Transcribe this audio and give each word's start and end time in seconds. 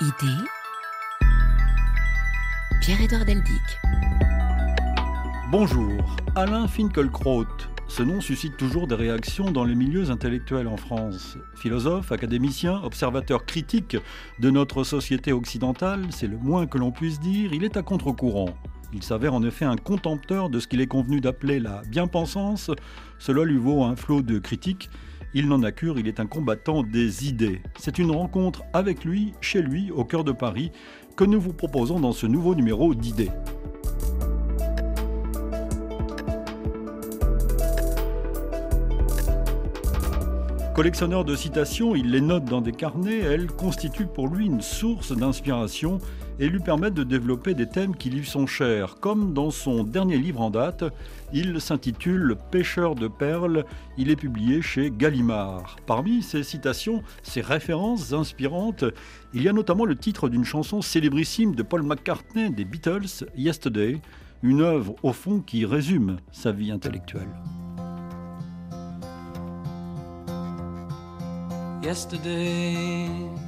Idée 0.00 0.44
Pierre-Édouard 2.80 3.24
Deldic. 3.24 3.80
Bonjour, 5.50 6.16
Alain 6.36 6.68
Finkielkraut. 6.68 7.48
Ce 7.88 8.04
nom 8.04 8.20
suscite 8.20 8.56
toujours 8.56 8.86
des 8.86 8.94
réactions 8.94 9.50
dans 9.50 9.64
les 9.64 9.74
milieux 9.74 10.10
intellectuels 10.10 10.68
en 10.68 10.76
France. 10.76 11.36
Philosophe, 11.56 12.12
académicien, 12.12 12.80
observateur 12.84 13.44
critique 13.44 13.96
de 14.38 14.50
notre 14.50 14.84
société 14.84 15.32
occidentale, 15.32 16.06
c'est 16.10 16.28
le 16.28 16.38
moins 16.38 16.68
que 16.68 16.78
l'on 16.78 16.92
puisse 16.92 17.18
dire, 17.18 17.52
il 17.52 17.64
est 17.64 17.76
à 17.76 17.82
contre-courant. 17.82 18.54
Il 18.92 19.02
s'avère 19.02 19.34
en 19.34 19.42
effet 19.42 19.64
un 19.64 19.76
contempteur 19.76 20.48
de 20.48 20.60
ce 20.60 20.68
qu'il 20.68 20.80
est 20.80 20.86
convenu 20.86 21.20
d'appeler 21.20 21.58
la 21.58 21.82
bien-pensance. 21.88 22.70
Cela 23.18 23.42
lui 23.42 23.58
vaut 23.58 23.82
un 23.82 23.96
flot 23.96 24.22
de 24.22 24.38
critiques 24.38 24.90
il 25.34 25.48
n'en 25.48 25.62
a 25.62 25.72
cure, 25.72 25.98
il 25.98 26.08
est 26.08 26.20
un 26.20 26.26
combattant 26.26 26.82
des 26.82 27.28
idées. 27.28 27.60
C'est 27.78 27.98
une 27.98 28.10
rencontre 28.10 28.62
avec 28.72 29.04
lui, 29.04 29.32
chez 29.40 29.62
lui, 29.62 29.90
au 29.90 30.04
cœur 30.04 30.24
de 30.24 30.32
Paris, 30.32 30.72
que 31.16 31.24
nous 31.24 31.40
vous 31.40 31.52
proposons 31.52 32.00
dans 32.00 32.12
ce 32.12 32.26
nouveau 32.26 32.54
numéro 32.54 32.94
d'idées. 32.94 33.30
Collectionneur 40.74 41.24
de 41.24 41.34
citations, 41.34 41.96
il 41.96 42.12
les 42.12 42.20
note 42.20 42.44
dans 42.44 42.60
des 42.60 42.70
carnets, 42.70 43.18
elles 43.18 43.48
constituent 43.48 44.06
pour 44.06 44.28
lui 44.28 44.46
une 44.46 44.60
source 44.60 45.10
d'inspiration 45.10 45.98
et 46.38 46.48
lui 46.48 46.60
permettent 46.60 46.94
de 46.94 47.04
développer 47.04 47.54
des 47.54 47.68
thèmes 47.68 47.96
qui 47.96 48.10
lui 48.10 48.24
sont 48.24 48.46
chers, 48.46 48.96
comme 49.00 49.34
dans 49.34 49.50
son 49.50 49.84
dernier 49.84 50.18
livre 50.18 50.40
en 50.40 50.50
date, 50.50 50.84
il 51.32 51.60
s'intitule 51.60 52.36
Pêcheur 52.50 52.94
de 52.94 53.08
perles, 53.08 53.64
il 53.96 54.10
est 54.10 54.16
publié 54.16 54.62
chez 54.62 54.90
Gallimard. 54.90 55.76
Parmi 55.86 56.22
ses 56.22 56.42
citations, 56.42 57.02
ses 57.22 57.40
références 57.40 58.12
inspirantes, 58.12 58.84
il 59.34 59.42
y 59.42 59.48
a 59.48 59.52
notamment 59.52 59.84
le 59.84 59.96
titre 59.96 60.28
d'une 60.28 60.44
chanson 60.44 60.82
célébrissime 60.82 61.54
de 61.54 61.62
Paul 61.62 61.82
McCartney 61.82 62.50
des 62.50 62.64
Beatles, 62.64 63.26
Yesterday, 63.36 64.00
une 64.42 64.60
œuvre 64.60 64.94
au 65.02 65.12
fond 65.12 65.40
qui 65.40 65.66
résume 65.66 66.18
sa 66.32 66.52
vie 66.52 66.70
intellectuelle. 66.70 67.28
yesterday. 71.88 73.47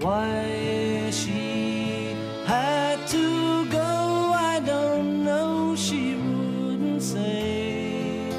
Why 0.00 1.10
she 1.10 2.16
had 2.46 3.06
to 3.08 3.66
go, 3.70 4.32
I 4.34 4.58
don't 4.64 5.24
know. 5.24 5.76
She 5.76 6.14
wouldn't 6.16 7.02
say. 7.02 8.30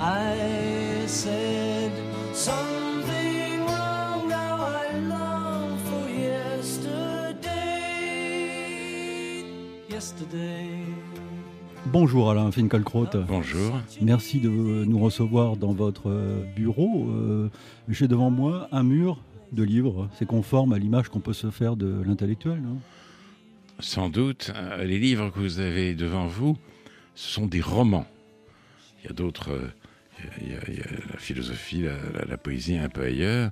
I 0.00 1.06
said 1.06 1.92
something 2.34 3.60
wrong. 3.66 4.28
Now 4.28 4.56
I 4.82 4.98
long 4.98 5.78
for 5.86 6.08
yesterday. 6.10 7.44
Yesterday. 9.88 10.70
Bonjour 11.86 12.30
Alain 12.32 12.50
Finkielkraut. 12.50 13.16
Bonjour. 13.28 13.74
Merci 14.02 14.40
de 14.40 14.48
nous 14.48 14.98
recevoir 14.98 15.56
dans 15.56 15.72
votre 15.72 16.10
bureau. 16.56 17.06
Euh, 17.08 17.48
j'ai 17.88 18.08
devant 18.08 18.30
moi 18.30 18.68
un 18.72 18.82
mur 18.82 19.18
de 19.52 19.62
livres. 19.62 20.08
C'est 20.18 20.26
conforme 20.26 20.72
à 20.72 20.78
l'image 20.78 21.08
qu'on 21.08 21.20
peut 21.20 21.32
se 21.32 21.50
faire 21.50 21.76
de 21.76 22.02
l'intellectuel, 22.02 22.62
Sans 23.78 24.08
doute. 24.08 24.52
Euh, 24.54 24.84
les 24.84 24.98
livres 24.98 25.30
que 25.30 25.38
vous 25.38 25.60
avez 25.60 25.94
devant 25.94 26.26
vous, 26.26 26.56
ce 27.14 27.32
sont 27.32 27.46
des 27.46 27.60
romans. 27.60 28.06
Il 29.02 29.06
y 29.06 29.10
a 29.10 29.14
d'autres. 29.14 29.52
Euh, 29.52 29.68
il, 30.42 30.52
y 30.52 30.80
a 30.80 30.84
la 31.12 31.18
philosophie, 31.18 31.86
la, 32.28 32.36
poésie 32.36 32.76
un 32.76 32.90
peu 32.90 33.02
ailleurs. 33.02 33.50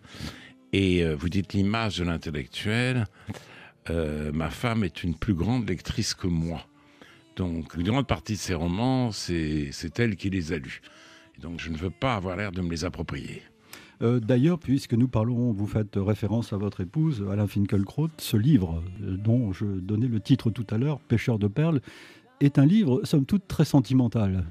Et 0.75 1.03
vous 1.15 1.31
dites 1.31 1.55
l'image 1.55 1.97
de 1.97 2.05
l'intellectuel. 2.05 3.07
ma 3.89 4.51
femme 4.51 4.85
est 4.85 5.03
une 5.03 5.15
plus 5.15 5.33
grande 5.33 5.67
lectrice 5.67 6.13
que 6.13 6.27
moi. 6.27 6.67
Donc, 7.37 7.75
une 7.75 7.85
grande 7.85 8.07
partie 8.07 8.35
de 8.35 8.39
ces 8.39 8.53
romans, 8.53 9.13
c'est 9.13 9.71
elle 9.99 10.17
qui 10.17 10.29
les 10.29 10.53
a 10.53 10.59
lus. 10.59 10.83
donc, 11.41 11.59
je 11.59 11.71
ne 11.71 11.79
veux 11.79 11.89
pas 11.89 12.17
avoir 12.17 12.37
l'air 12.37 12.53
de 12.53 12.61
me 12.61 12.69
les 12.69 12.85
approprier. 12.85 13.43
Euh, 14.01 14.21
d'ailleurs, 14.21 14.59
puisque 14.59 14.95
nous 14.95 15.09
parlons, 15.09 15.53
vous 15.53 15.67
faites 15.67 15.97
référence 15.97 16.53
à 16.53 16.57
votre 16.57 16.81
épouse, 16.81 17.27
Alain 17.31 17.47
Finkielkraut, 17.47 18.11
ce 18.19 18.37
livre 18.37 18.83
euh, 19.03 19.17
dont 19.17 19.53
je 19.53 19.67
donnais 19.67 20.07
le 20.07 20.21
titre 20.21 20.51
tout 20.51 20.67
à 20.71 20.79
l'heure, 20.79 21.01
Pêcheur 21.01 21.39
de 21.39 21.49
perles, 21.49 21.81
est 22.41 22.59
un 22.59 22.67
livre, 22.67 23.01
somme 23.05 23.27
toute, 23.27 23.49
très 23.49 23.65
sentimental. 23.65 24.45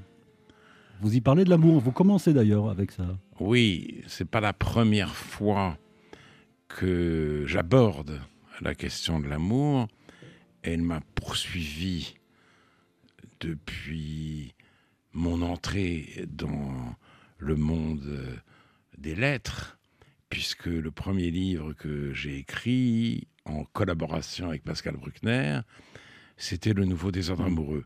Vous 1.00 1.14
y 1.14 1.20
parlez 1.20 1.44
de 1.44 1.50
l'amour, 1.50 1.80
vous 1.80 1.92
commencez 1.92 2.34
d'ailleurs 2.34 2.68
avec 2.68 2.90
ça. 2.90 3.06
Oui, 3.40 4.02
c'est 4.06 4.28
pas 4.28 4.40
la 4.40 4.52
première 4.52 5.14
fois 5.14 5.78
que 6.66 7.44
j'aborde 7.46 8.20
la 8.60 8.74
question 8.74 9.20
de 9.20 9.28
l'amour. 9.28 9.86
Elle 10.62 10.82
m'a 10.82 11.00
poursuivi 11.14 12.16
depuis 13.40 14.54
mon 15.12 15.40
entrée 15.40 16.26
dans 16.28 16.96
le 17.38 17.56
monde 17.56 18.20
des 18.98 19.14
lettres, 19.14 19.78
puisque 20.28 20.66
le 20.66 20.90
premier 20.90 21.30
livre 21.30 21.72
que 21.72 22.12
j'ai 22.12 22.38
écrit 22.38 23.28
en 23.44 23.64
collaboration 23.64 24.48
avec 24.48 24.64
Pascal 24.64 24.96
Bruckner, 24.96 25.60
c'était 26.36 26.74
Le 26.74 26.84
Nouveau 26.84 27.10
Désordre 27.10 27.44
amoureux. 27.44 27.84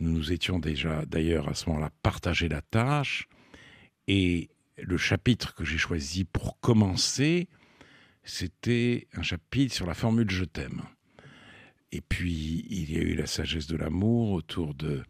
Nous 0.00 0.10
nous 0.10 0.32
étions 0.32 0.58
déjà 0.58 1.04
d'ailleurs 1.06 1.48
à 1.48 1.54
ce 1.54 1.68
moment-là 1.68 1.90
partagé 2.02 2.48
la 2.48 2.62
tâche, 2.62 3.28
et 4.06 4.50
le 4.78 4.96
chapitre 4.96 5.54
que 5.54 5.64
j'ai 5.64 5.78
choisi 5.78 6.24
pour 6.24 6.58
commencer, 6.60 7.48
c'était 8.22 9.06
un 9.14 9.22
chapitre 9.22 9.74
sur 9.74 9.86
la 9.86 9.94
formule 9.94 10.30
Je 10.30 10.44
t'aime. 10.44 10.82
Et 11.92 12.00
puis, 12.00 12.66
il 12.68 12.92
y 12.92 12.98
a 12.98 13.02
eu 13.02 13.14
la 13.14 13.26
sagesse 13.26 13.66
de 13.66 13.76
l'amour 13.76 14.32
autour 14.32 14.74
de 14.74 15.02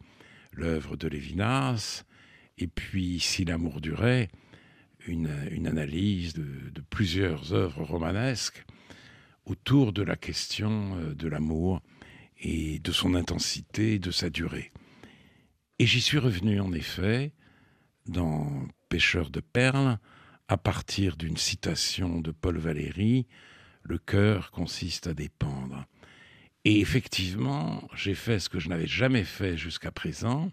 l'œuvre 0.53 0.97
de 0.97 1.09
Lévinas. 1.09 2.04
Et 2.56 2.69
puis, 2.69 3.19
si 3.19 3.44
l'amour 3.44 3.81
durait, 3.81 4.28
une, 5.09 5.67
analyse 5.67 6.35
de, 6.35 6.81
plusieurs 6.91 7.53
œuvres 7.53 7.83
romanesques 7.83 8.65
autour 9.45 9.93
de 9.93 10.03
la 10.03 10.17
question 10.17 10.97
euh, 10.97 11.15
de 11.15 11.29
l'amour 11.29 11.81
et 12.41 12.79
de 12.79 12.93
son 12.93 13.15
intensité, 13.15 13.99
de 13.99 14.11
sa 14.11 14.31
durée. 14.31 14.71
Et 15.79 15.87
j'y 15.87 16.01
suis 16.01 16.19
revenu, 16.19 16.61
en 16.61 16.73
effet, 16.73 17.33
dans 18.07 18.69
Pêcheur 18.89 19.31
de 19.31 19.41
perles, 19.41 19.99
à 20.49 20.57
partir 20.57 21.16
d'une 21.16 21.37
citation 21.37 22.21
de 22.21 22.31
Paul 22.31 22.59
Valéry, 22.59 23.27
Le 23.83 23.99
cœur 23.99 24.51
consiste 24.51 25.07
à 25.07 25.15
dépendre. 25.15 25.87
Et 26.65 26.81
effectivement, 26.81 27.87
j'ai 27.95 28.15
fait 28.15 28.39
ce 28.39 28.49
que 28.49 28.59
je 28.59 28.69
n'avais 28.69 28.87
jamais 28.87 29.25
fait 29.25 29.57
jusqu'à 29.57 29.91
présent, 29.91 30.51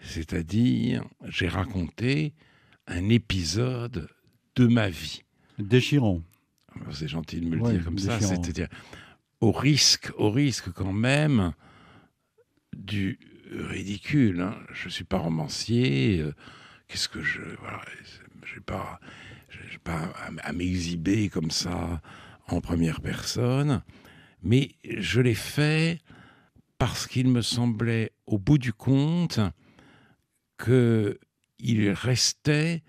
c'est-à-dire 0.00 1.04
j'ai 1.24 1.48
raconté 1.48 2.34
un 2.88 3.08
épisode 3.08 4.08
de 4.56 4.66
ma 4.66 4.88
vie. 4.88 5.22
Déchirant. 5.58 6.22
C'est 6.90 7.08
gentil 7.08 7.40
de 7.40 7.46
me 7.46 7.56
le 7.56 7.72
dire 7.72 7.84
comme 7.84 7.98
ça, 7.98 8.20
c'est-à-dire 8.20 8.68
au 9.40 9.52
risque, 9.52 10.10
au 10.16 10.30
risque 10.30 10.70
quand 10.72 10.92
même 10.92 11.52
du 12.76 13.18
ridicule. 13.50 14.40
Hein. 14.40 14.56
Je 14.72 14.86
ne 14.86 14.90
suis 14.90 15.04
pas 15.04 15.18
romancier. 15.18 16.20
Euh, 16.20 16.34
qu'est-ce 16.86 17.08
que 17.08 17.22
je. 17.22 17.40
Voilà, 17.60 17.82
j'ai 18.44 18.60
pas, 18.60 19.00
pas 19.82 20.12
à 20.42 20.52
m'exhiber 20.52 21.28
comme 21.28 21.50
ça 21.50 22.00
en 22.48 22.60
première 22.60 23.00
personne 23.00 23.82
mais 24.42 24.70
je 24.84 25.20
l'ai 25.20 25.34
fait 25.34 26.00
parce 26.78 27.06
qu'il 27.06 27.28
me 27.28 27.42
semblait, 27.42 28.12
au 28.26 28.38
bout 28.38 28.58
du 28.58 28.72
compte, 28.72 29.40
qu'il 31.58 31.88
restait 31.90 32.82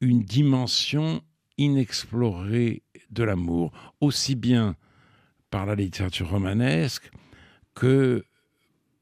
une 0.00 0.22
dimension 0.22 1.22
inexplorée 1.56 2.82
de 3.10 3.22
l'amour, 3.22 3.72
aussi 4.00 4.34
bien 4.34 4.76
par 5.50 5.66
la 5.66 5.74
littérature 5.74 6.30
romanesque 6.30 7.10
que 7.74 8.24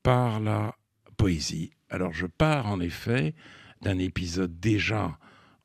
par 0.02 0.40
la 0.40 0.76
poésie. 1.16 1.72
Alors 1.88 2.12
je 2.12 2.26
pars 2.26 2.66
en 2.66 2.80
effet 2.80 3.34
d'un 3.80 3.98
épisode 3.98 4.60
déjà 4.60 5.18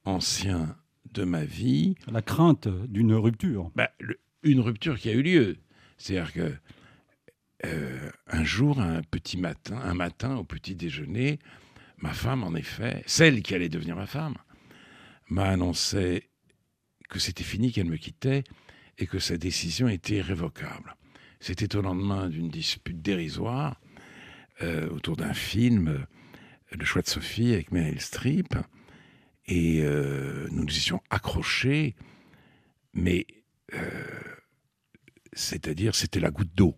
ancien 0.06 0.75
de 1.13 1.23
ma 1.23 1.44
vie. 1.44 1.95
La 2.12 2.21
crainte 2.21 2.68
d'une 2.68 3.13
rupture. 3.13 3.71
Bah, 3.75 3.89
le- 4.00 4.19
une 4.44 4.59
rupture 4.62 4.97
qui 4.97 5.09
a 5.09 5.13
eu 5.13 5.21
lieu. 5.21 5.57
C'est-à-dire 5.97 6.31
que 6.33 6.53
euh, 7.65 8.12
un 8.27 8.44
jour, 8.44 8.80
un 8.80 9.01
petit 9.01 9.38
matin, 9.38 9.77
un 9.77 9.94
matin 9.95 10.38
au 10.38 10.44
petit 10.44 10.75
déjeuner, 10.75 11.39
ma 11.97 12.13
femme, 12.13 12.44
en 12.44 12.55
effet, 12.55 13.03
celle 13.05 13.41
qui 13.41 13.55
allait 13.55 13.69
devenir 13.69 13.95
ma 13.95 14.07
femme, 14.07 14.35
m'a 15.29 15.45
annoncé 15.45 16.29
que 17.09 17.19
c'était 17.19 17.44
fini, 17.44 17.71
qu'elle 17.71 17.88
me 17.88 17.97
quittait 17.97 18.44
et 18.97 19.07
que 19.07 19.19
sa 19.19 19.38
décision 19.38 19.88
était 19.88 20.15
irrévocable. 20.15 20.95
C'était 21.39 21.75
au 21.75 21.81
lendemain 21.81 22.29
d'une 22.29 22.49
dispute 22.49 23.01
dérisoire 23.01 23.79
euh, 24.61 24.89
autour 24.89 25.15
d'un 25.15 25.33
film, 25.33 25.88
euh, 25.88 25.99
Le 26.71 26.83
choix 26.83 27.01
de 27.01 27.07
Sophie 27.07 27.53
avec 27.53 27.71
Meryl 27.71 28.01
Streep, 28.01 28.55
et 29.45 29.81
euh, 29.81 30.47
nous 30.51 30.65
nous 30.65 30.75
étions 30.75 31.01
accrochés, 31.09 31.95
mais 32.94 33.25
c'est-à-dire 35.33 35.94
c'était 35.94 36.19
la 36.19 36.31
goutte 36.31 36.53
d'eau. 36.55 36.75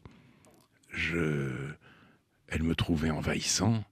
Elle 0.92 2.63
me 2.63 2.75
trouvait 2.75 3.10
envahissant, 3.10 3.83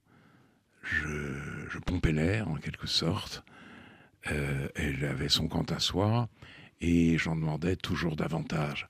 je, 0.88 1.78
pompais 1.78 2.12
l'air 2.12 2.48
en 2.48 2.56
quelque 2.56 2.86
sorte. 2.86 3.44
Euh, 4.30 4.68
elle 4.74 5.04
avait 5.04 5.28
son 5.28 5.48
compte 5.48 5.72
à 5.72 5.78
soi 5.78 6.28
et 6.80 7.16
j'en 7.18 7.36
demandais 7.36 7.76
toujours 7.76 8.16
davantage. 8.16 8.88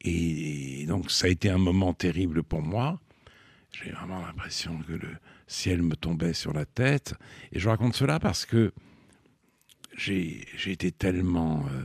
Et 0.00 0.84
donc 0.86 1.10
ça 1.10 1.26
a 1.26 1.30
été 1.30 1.50
un 1.50 1.58
moment 1.58 1.92
terrible 1.94 2.42
pour 2.42 2.62
moi. 2.62 3.00
J'ai 3.70 3.90
vraiment 3.90 4.24
l'impression 4.24 4.78
que 4.82 4.92
le 4.92 5.10
ciel 5.46 5.82
me 5.82 5.94
tombait 5.94 6.32
sur 6.32 6.52
la 6.52 6.64
tête. 6.64 7.14
Et 7.52 7.58
je 7.58 7.68
raconte 7.68 7.94
cela 7.94 8.18
parce 8.18 8.46
que 8.46 8.72
j'ai 9.96 10.46
j'ai 10.56 10.72
été 10.72 10.90
tellement 10.92 11.66
euh, 11.66 11.82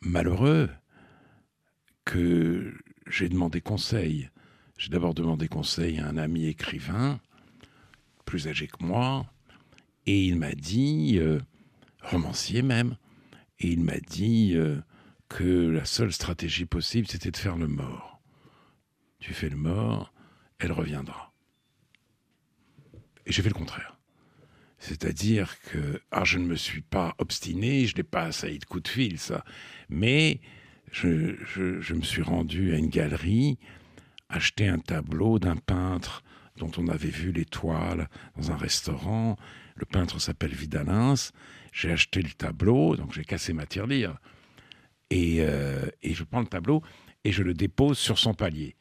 malheureux 0.00 0.70
que 2.04 2.74
j'ai 3.08 3.28
demandé 3.28 3.60
conseil. 3.60 4.30
J'ai 4.78 4.90
d'abord 4.90 5.14
demandé 5.14 5.48
conseil 5.48 5.98
à 5.98 6.06
un 6.06 6.16
ami 6.18 6.46
écrivain, 6.46 7.20
plus 8.26 8.48
âgé 8.48 8.66
que 8.66 8.84
moi, 8.84 9.24
et 10.04 10.26
il 10.26 10.36
m'a 10.36 10.52
dit, 10.52 11.16
euh, 11.18 11.40
romancier 12.02 12.60
même, 12.60 12.96
et 13.58 13.68
il 13.68 13.80
m'a 13.80 13.98
dit 13.98 14.52
euh, 14.54 14.80
que 15.28 15.44
la 15.44 15.86
seule 15.86 16.12
stratégie 16.12 16.66
possible, 16.66 17.08
c'était 17.08 17.30
de 17.30 17.36
faire 17.36 17.56
le 17.56 17.68
mort. 17.68 18.20
Tu 19.18 19.32
fais 19.32 19.48
le 19.48 19.56
mort, 19.56 20.12
elle 20.58 20.72
reviendra. 20.72 21.32
Et 23.24 23.32
j'ai 23.32 23.42
fait 23.42 23.48
le 23.48 23.54
contraire. 23.54 23.98
C'est-à-dire 24.78 25.58
que, 25.62 26.00
ah, 26.10 26.24
je 26.24 26.38
ne 26.38 26.44
me 26.44 26.54
suis 26.54 26.82
pas 26.82 27.14
obstiné, 27.18 27.86
je 27.86 27.96
n'ai 27.96 28.02
pas 28.02 28.24
assailli 28.24 28.58
de 28.58 28.66
coups 28.66 28.84
de 28.84 28.88
fil, 28.88 29.18
ça. 29.18 29.44
Mais 29.88 30.40
je 30.92 31.94
me 31.94 32.02
suis 32.02 32.22
rendu 32.22 32.74
à 32.74 32.76
une 32.76 32.90
galerie, 32.90 33.58
acheter 34.28 34.68
un 34.68 34.78
tableau 34.78 35.38
d'un 35.38 35.56
peintre 35.56 36.22
dont 36.56 36.70
on 36.78 36.88
avait 36.88 37.10
vu 37.10 37.32
les 37.32 37.44
toiles 37.44 38.08
dans 38.36 38.50
un 38.50 38.56
restaurant. 38.56 39.36
Le 39.76 39.84
peintre 39.84 40.18
s'appelle 40.20 40.54
Vidalins. 40.54 41.14
J'ai 41.72 41.92
acheté 41.92 42.22
le 42.22 42.30
tableau, 42.30 42.96
donc 42.96 43.12
j'ai 43.12 43.24
cassé 43.24 43.52
ma 43.52 43.66
tirelire. 43.66 44.16
Et, 45.10 45.36
euh, 45.40 45.86
et 46.02 46.14
je 46.14 46.24
prends 46.24 46.40
le 46.40 46.46
tableau 46.46 46.82
et 47.24 47.32
je 47.32 47.42
le 47.42 47.54
dépose 47.54 47.98
sur 47.98 48.18
son 48.18 48.34
palier. 48.34 48.74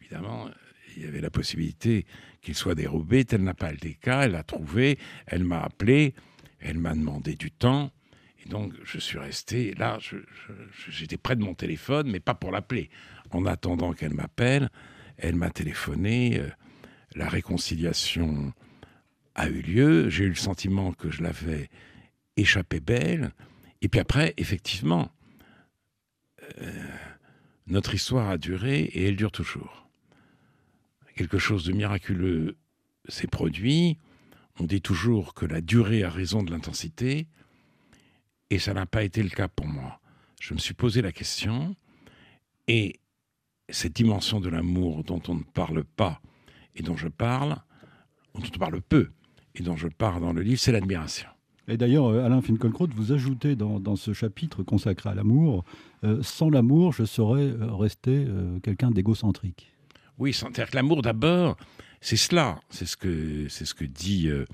Évidemment, 0.00 0.48
il 0.96 1.02
y 1.02 1.06
avait 1.06 1.20
la 1.20 1.30
possibilité 1.30 2.06
qu'il 2.40 2.54
soit 2.54 2.74
dérobé. 2.74 3.24
Tel 3.24 3.42
n'a 3.42 3.54
pas 3.54 3.72
le 3.72 3.78
cas. 4.00 4.22
Elle 4.22 4.32
l'a 4.32 4.42
trouvé. 4.44 4.98
Elle 5.26 5.44
m'a 5.44 5.60
appelé. 5.60 6.14
Elle 6.60 6.78
m'a 6.78 6.94
demandé 6.94 7.34
du 7.34 7.50
temps. 7.50 7.90
Et 8.44 8.48
donc, 8.48 8.72
je 8.84 8.98
suis 8.98 9.18
resté 9.18 9.74
là. 9.74 9.98
J'étais 10.88 11.16
près 11.16 11.36
de 11.36 11.42
mon 11.42 11.54
téléphone, 11.54 12.10
mais 12.10 12.20
pas 12.20 12.34
pour 12.34 12.50
l'appeler. 12.50 12.88
En 13.30 13.44
attendant 13.46 13.92
qu'elle 13.92 14.14
m'appelle, 14.14 14.70
elle 15.18 15.34
m'a 15.34 15.50
téléphoné. 15.50 16.38
euh, 16.38 16.48
la 17.18 17.28
réconciliation 17.28 18.54
a 19.34 19.48
eu 19.48 19.60
lieu. 19.60 20.08
J'ai 20.08 20.24
eu 20.24 20.28
le 20.28 20.34
sentiment 20.36 20.92
que 20.92 21.10
je 21.10 21.22
l'avais 21.22 21.68
échappé 22.36 22.80
belle. 22.80 23.32
Et 23.82 23.88
puis 23.88 24.00
après, 24.00 24.34
effectivement, 24.36 25.10
euh, 26.60 26.72
notre 27.66 27.94
histoire 27.94 28.30
a 28.30 28.38
duré 28.38 28.80
et 28.80 29.06
elle 29.06 29.16
dure 29.16 29.32
toujours. 29.32 29.88
Quelque 31.16 31.38
chose 31.38 31.64
de 31.64 31.72
miraculeux 31.72 32.56
s'est 33.08 33.26
produit. 33.26 33.98
On 34.60 34.64
dit 34.64 34.80
toujours 34.80 35.34
que 35.34 35.44
la 35.44 35.60
durée 35.60 36.04
a 36.04 36.10
raison 36.10 36.44
de 36.44 36.52
l'intensité. 36.52 37.26
Et 38.50 38.60
ça 38.60 38.74
n'a 38.74 38.86
pas 38.86 39.02
été 39.02 39.22
le 39.22 39.30
cas 39.30 39.48
pour 39.48 39.66
moi. 39.66 40.00
Je 40.40 40.54
me 40.54 40.58
suis 40.58 40.74
posé 40.74 41.02
la 41.02 41.10
question. 41.10 41.74
Et 42.68 43.00
cette 43.68 43.94
dimension 43.94 44.40
de 44.40 44.48
l'amour 44.48 45.02
dont 45.02 45.22
on 45.26 45.34
ne 45.34 45.42
parle 45.42 45.82
pas 45.82 46.22
et 46.78 46.82
dont 46.82 46.96
je 46.96 47.08
parle, 47.08 47.56
dont 48.34 48.42
on 48.54 48.58
parle 48.58 48.80
peu 48.80 49.10
et 49.54 49.62
dont 49.62 49.76
je 49.76 49.88
parle 49.88 50.20
dans 50.22 50.32
le 50.32 50.42
livre, 50.42 50.60
c'est 50.60 50.72
l'admiration. 50.72 51.28
Et 51.66 51.76
d'ailleurs, 51.76 52.06
euh, 52.06 52.24
Alain 52.24 52.40
Finkielkraut, 52.40 52.88
vous 52.94 53.12
ajoutez 53.12 53.54
dans, 53.56 53.78
dans 53.78 53.96
ce 53.96 54.14
chapitre 54.14 54.62
consacré 54.62 55.10
à 55.10 55.14
l'amour, 55.14 55.64
euh, 56.04 56.22
sans 56.22 56.48
l'amour, 56.48 56.92
je 56.92 57.04
serais 57.04 57.42
euh, 57.42 57.74
resté 57.74 58.24
euh, 58.26 58.58
quelqu'un 58.60 58.90
d'égocentrique. 58.90 59.70
Oui, 60.16 60.32
c'est-à-dire 60.32 60.70
que 60.70 60.76
l'amour 60.76 61.02
d'abord, 61.02 61.56
c'est 62.00 62.16
cela, 62.16 62.60
c'est 62.70 62.86
ce 62.86 62.96
que 62.96 63.48
c'est 63.48 63.64
ce 63.64 63.74
que 63.74 63.84
dit 63.84 64.28
euh, 64.28 64.46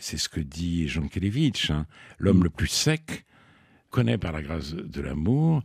c'est 0.00 0.18
ce 0.18 0.28
que 0.28 0.40
dit 0.40 0.88
Jean 0.88 1.06
Kelevitch. 1.06 1.70
hein. 1.70 1.86
L'homme 2.18 2.42
le 2.42 2.50
plus 2.50 2.66
sec 2.66 3.24
connaît 3.90 4.18
par 4.18 4.32
la 4.32 4.42
grâce 4.42 4.74
de 4.74 5.00
l'amour 5.00 5.62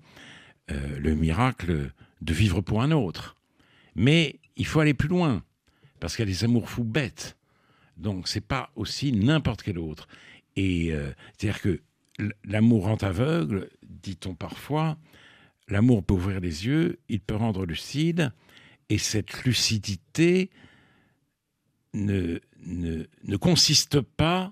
le 0.70 1.14
miracle 1.14 1.92
de 2.22 2.34
vivre 2.34 2.62
pour 2.62 2.82
un 2.82 2.92
autre. 2.92 3.36
Mais 3.96 4.40
il 4.56 4.66
faut 4.66 4.80
aller 4.80 4.94
plus 4.94 5.10
loin 5.10 5.44
parce 6.04 6.18
qu'il 6.18 6.28
y 6.28 6.30
a 6.30 6.34
des 6.34 6.44
amours 6.44 6.70
fous 6.70 6.84
bêtes. 6.84 7.38
Donc 7.96 8.28
c'est 8.28 8.46
pas 8.46 8.72
aussi 8.76 9.14
n'importe 9.14 9.64
quel 9.64 9.80
autre. 9.80 10.10
Et 10.58 10.92
euh, 10.92 11.14
c'est-à-dire 11.38 11.62
que 11.62 11.80
l'amour 12.44 12.88
rend 12.88 12.98
aveugle, 12.98 13.70
dit-on 13.84 14.36
parfois. 14.36 14.98
L'amour 15.70 16.04
peut 16.04 16.14
ouvrir 16.14 16.42
les 16.42 16.66
yeux, 16.66 17.00
il 17.08 17.22
peut 17.22 17.38
rendre 17.38 17.66
lucide. 17.66 18.34
Et 18.90 18.98
cette 18.98 19.46
lucidité 19.46 20.50
ne, 21.94 22.38
ne, 22.66 23.06
ne 23.24 23.38
consiste 23.38 24.02
pas, 24.02 24.52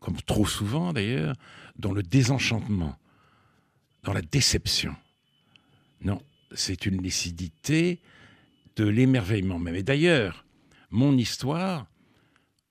comme 0.00 0.16
trop 0.22 0.46
souvent 0.46 0.94
d'ailleurs, 0.94 1.36
dans 1.78 1.92
le 1.92 2.02
désenchantement, 2.02 2.96
dans 4.04 4.14
la 4.14 4.22
déception. 4.22 4.96
Non, 6.00 6.22
c'est 6.54 6.86
une 6.86 7.02
lucidité 7.02 8.00
de 8.76 8.84
l'émerveillement 8.84 9.58
même. 9.58 9.74
Et 9.74 9.82
d'ailleurs, 9.82 10.45
mon 10.90 11.16
histoire 11.16 11.86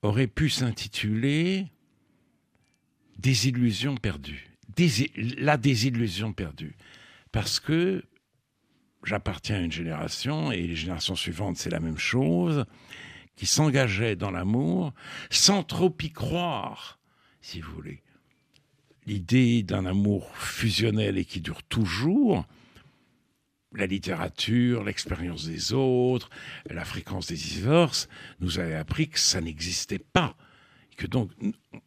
aurait 0.01 0.27
pu 0.27 0.49
s'intituler 0.49 1.67
Désillusion 3.17 3.95
perdue. 3.95 4.51
Dési- 4.75 5.11
la 5.37 5.57
désillusion 5.57 6.33
perdue. 6.33 6.75
Parce 7.31 7.59
que 7.59 8.03
j'appartiens 9.03 9.55
à 9.57 9.61
une 9.61 9.71
génération, 9.71 10.51
et 10.51 10.67
les 10.67 10.75
générations 10.75 11.15
suivantes, 11.15 11.57
c'est 11.57 11.69
la 11.69 11.79
même 11.79 11.97
chose, 11.97 12.65
qui 13.35 13.45
s'engageait 13.45 14.15
dans 14.15 14.31
l'amour 14.31 14.93
sans 15.29 15.63
trop 15.63 15.95
y 16.01 16.11
croire, 16.11 16.99
si 17.41 17.61
vous 17.61 17.71
voulez. 17.73 18.01
L'idée 19.07 19.63
d'un 19.63 19.85
amour 19.85 20.35
fusionnel 20.35 21.17
et 21.17 21.25
qui 21.25 21.39
dure 21.39 21.63
toujours, 21.63 22.45
la 23.77 23.85
littérature, 23.85 24.83
l'expérience 24.83 25.45
des 25.45 25.73
autres, 25.73 26.29
la 26.69 26.85
fréquence 26.85 27.27
des 27.27 27.35
divorces, 27.35 28.07
nous 28.39 28.59
avait 28.59 28.75
appris 28.75 29.09
que 29.09 29.19
ça 29.19 29.41
n'existait 29.41 29.99
pas. 29.99 30.35
Que 30.97 31.07
donc, 31.07 31.31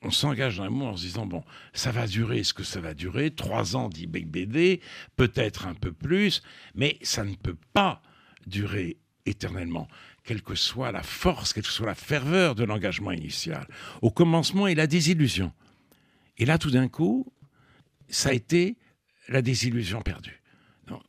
on 0.03 0.11
s'engage 0.11 0.59
dans 0.59 0.65
l'amour 0.65 0.89
en 0.89 0.97
se 0.97 1.07
disant, 1.07 1.25
bon, 1.25 1.43
ça 1.73 1.91
va 1.93 2.07
durer 2.07 2.45
ce 2.45 2.53
que 2.53 2.63
ça 2.63 2.81
va 2.81 2.93
durer, 2.93 3.31
trois 3.31 3.75
ans, 3.75 3.89
dit 3.89 4.07
Bec 4.07 4.31
BD, 4.31 4.81
peut-être 5.17 5.67
un 5.67 5.75
peu 5.75 5.93
plus, 5.93 6.43
mais 6.75 6.99
ça 7.03 7.25
ne 7.25 7.35
peut 7.35 7.57
pas 7.73 8.03
durer 8.47 8.99
éternellement, 9.25 9.89
quelle 10.25 10.43
que 10.43 10.55
soit 10.55 10.93
la 10.93 11.03
force, 11.03 11.53
quelle 11.53 11.65
que 11.65 11.71
soit 11.71 11.87
la 11.87 11.95
ferveur 11.95 12.55
de 12.55 12.65
l'engagement 12.65 13.13
initial. 13.13 13.67
Au 14.03 14.11
commencement, 14.11 14.67
il 14.67 14.79
a 14.79 14.83
la 14.83 14.87
désillusion. 14.87 15.53
Et 16.37 16.45
là, 16.45 16.59
tout 16.59 16.71
d'un 16.71 16.89
coup, 16.89 17.33
ça 18.09 18.31
a 18.31 18.33
été 18.33 18.77
la 19.29 19.43
désillusion 19.43 20.03
perdue. 20.03 20.43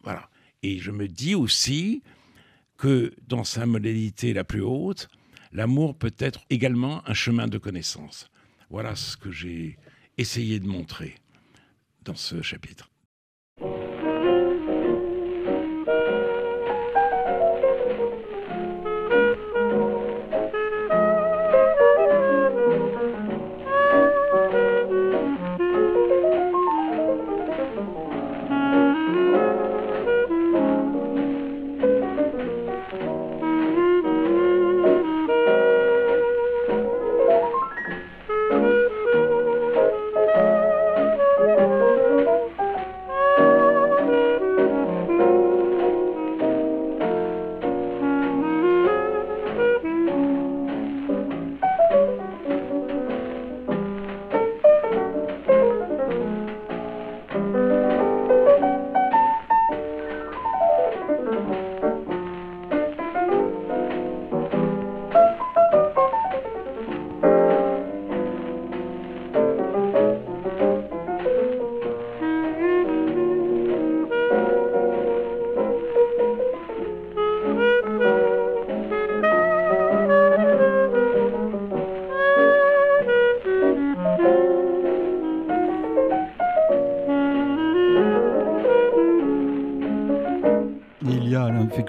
Voilà. 0.03 0.28
Et 0.63 0.79
je 0.79 0.91
me 0.91 1.07
dis 1.07 1.35
aussi 1.35 2.03
que 2.77 3.13
dans 3.27 3.43
sa 3.43 3.65
modalité 3.65 4.33
la 4.33 4.43
plus 4.43 4.61
haute, 4.61 5.09
l'amour 5.51 5.97
peut 5.97 6.15
être 6.17 6.41
également 6.49 7.07
un 7.07 7.13
chemin 7.13 7.47
de 7.47 7.57
connaissance. 7.57 8.29
Voilà 8.69 8.95
ce 8.95 9.17
que 9.17 9.31
j'ai 9.31 9.77
essayé 10.17 10.59
de 10.59 10.67
montrer 10.67 11.15
dans 12.03 12.15
ce 12.15 12.41
chapitre. 12.41 12.88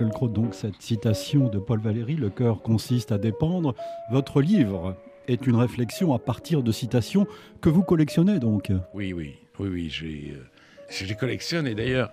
Finkielkraut, 0.01 0.29
donc 0.29 0.55
cette 0.55 0.81
citation 0.81 1.49
de 1.49 1.59
Paul 1.59 1.79
Valéry, 1.81 2.15
le 2.15 2.31
cœur 2.31 2.63
consiste 2.63 3.13
à 3.13 3.19
dépendre. 3.19 3.75
Votre 4.11 4.41
livre 4.41 4.97
est 5.29 5.47
une 5.47 5.57
réflexion 5.57 6.15
à 6.15 6.19
partir 6.19 6.63
de 6.63 6.73
citations 6.73 7.27
que 7.61 7.69
vous 7.69 7.83
collectionnez 7.83 8.39
donc. 8.39 8.73
Oui, 8.95 9.13
oui, 9.13 9.37
oui, 9.59 9.69
oui, 9.69 9.91
j'ai, 9.91 10.33
euh, 10.35 10.43
je 10.89 11.05
les 11.05 11.15
collectionne 11.15 11.67
et 11.67 11.75
d'ailleurs, 11.75 12.11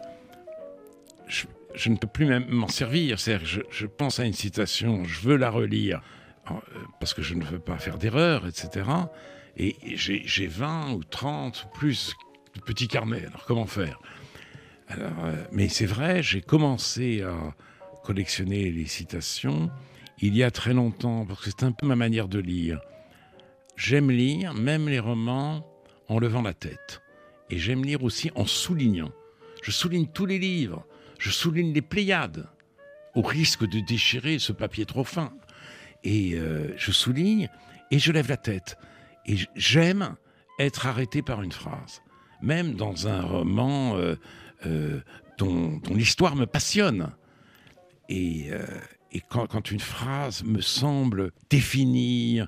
je, 1.27 1.89
ne 1.89 1.95
peux 1.95 2.07
plus 2.07 2.25
même 2.25 2.45
m'en 2.49 2.67
servir. 2.67 3.15
Que 3.23 3.45
je, 3.45 3.61
je 3.69 3.85
pense 3.85 4.19
à 4.19 4.25
une 4.25 4.33
citation, 4.33 5.05
je 5.05 5.21
veux 5.21 5.37
la 5.37 5.49
relire 5.49 6.01
euh, 6.51 6.55
parce 6.99 7.13
que 7.13 7.21
je 7.21 7.35
ne 7.35 7.43
veux 7.45 7.59
pas 7.59 7.77
faire 7.77 7.97
d'erreur, 7.97 8.45
etc. 8.47 8.85
Et 9.55 9.77
j'ai 9.95 10.23
j'ai 10.25 10.47
20 10.47 10.91
ou 10.91 11.05
30 11.05 11.63
ou 11.63 11.77
plus 11.77 12.13
de 12.53 12.59
petits 12.59 12.89
carnets. 12.89 13.25
Alors 13.27 13.45
comment 13.45 13.65
faire? 13.65 13.97
Euh, 14.91 15.45
Mais 15.53 15.69
c'est 15.69 15.85
vrai, 15.85 16.21
j'ai 16.21 16.41
commencé 16.41 17.21
à 17.21 17.55
collectionner 18.07 18.71
les 18.71 18.85
citations 18.85 19.69
il 20.19 20.33
y 20.35 20.41
a 20.41 20.49
très 20.49 20.73
longtemps, 20.73 21.25
parce 21.25 21.43
que 21.43 21.49
c'est 21.49 21.63
un 21.63 21.73
peu 21.73 21.85
ma 21.85 21.97
manière 21.97 22.29
de 22.29 22.39
lire. 22.39 22.79
J'aime 23.75 24.09
lire, 24.09 24.53
même 24.53 24.87
les 24.87 24.99
romans, 24.99 25.67
en 26.07 26.17
levant 26.17 26.41
la 26.41 26.53
tête. 26.53 27.01
Et 27.49 27.59
j'aime 27.59 27.83
lire 27.83 28.03
aussi 28.03 28.31
en 28.35 28.45
soulignant. 28.45 29.11
Je 29.61 29.71
souligne 29.71 30.07
tous 30.07 30.25
les 30.25 30.39
livres. 30.39 30.87
Je 31.19 31.29
souligne 31.29 31.73
les 31.73 31.81
Pléiades, 31.81 32.47
au 33.13 33.21
risque 33.21 33.67
de 33.67 33.81
déchirer 33.81 34.39
ce 34.39 34.53
papier 34.53 34.85
trop 34.85 35.03
fin. 35.03 35.33
Et 36.05 36.35
euh, 36.35 36.73
je 36.77 36.91
souligne 36.91 37.49
et 37.91 37.99
je 37.99 38.13
lève 38.13 38.29
la 38.29 38.37
tête. 38.37 38.77
Et 39.25 39.35
j'aime 39.55 40.15
être 40.59 40.87
arrêté 40.87 41.21
par 41.21 41.43
une 41.43 41.51
phrase. 41.51 42.01
Même 42.41 42.73
dans 42.73 43.07
un 43.07 43.21
roman 43.21 43.97
euh, 43.97 44.15
euh, 44.65 45.01
dont 45.37 45.79
l'histoire 45.91 46.37
me 46.37 46.45
passionne. 46.45 47.11
Et, 48.09 48.47
euh, 48.51 48.65
quand, 49.29 49.71
une 49.71 49.79
phrase 49.79 50.43
me 50.43 50.61
semble 50.61 51.31
définir 51.49 52.47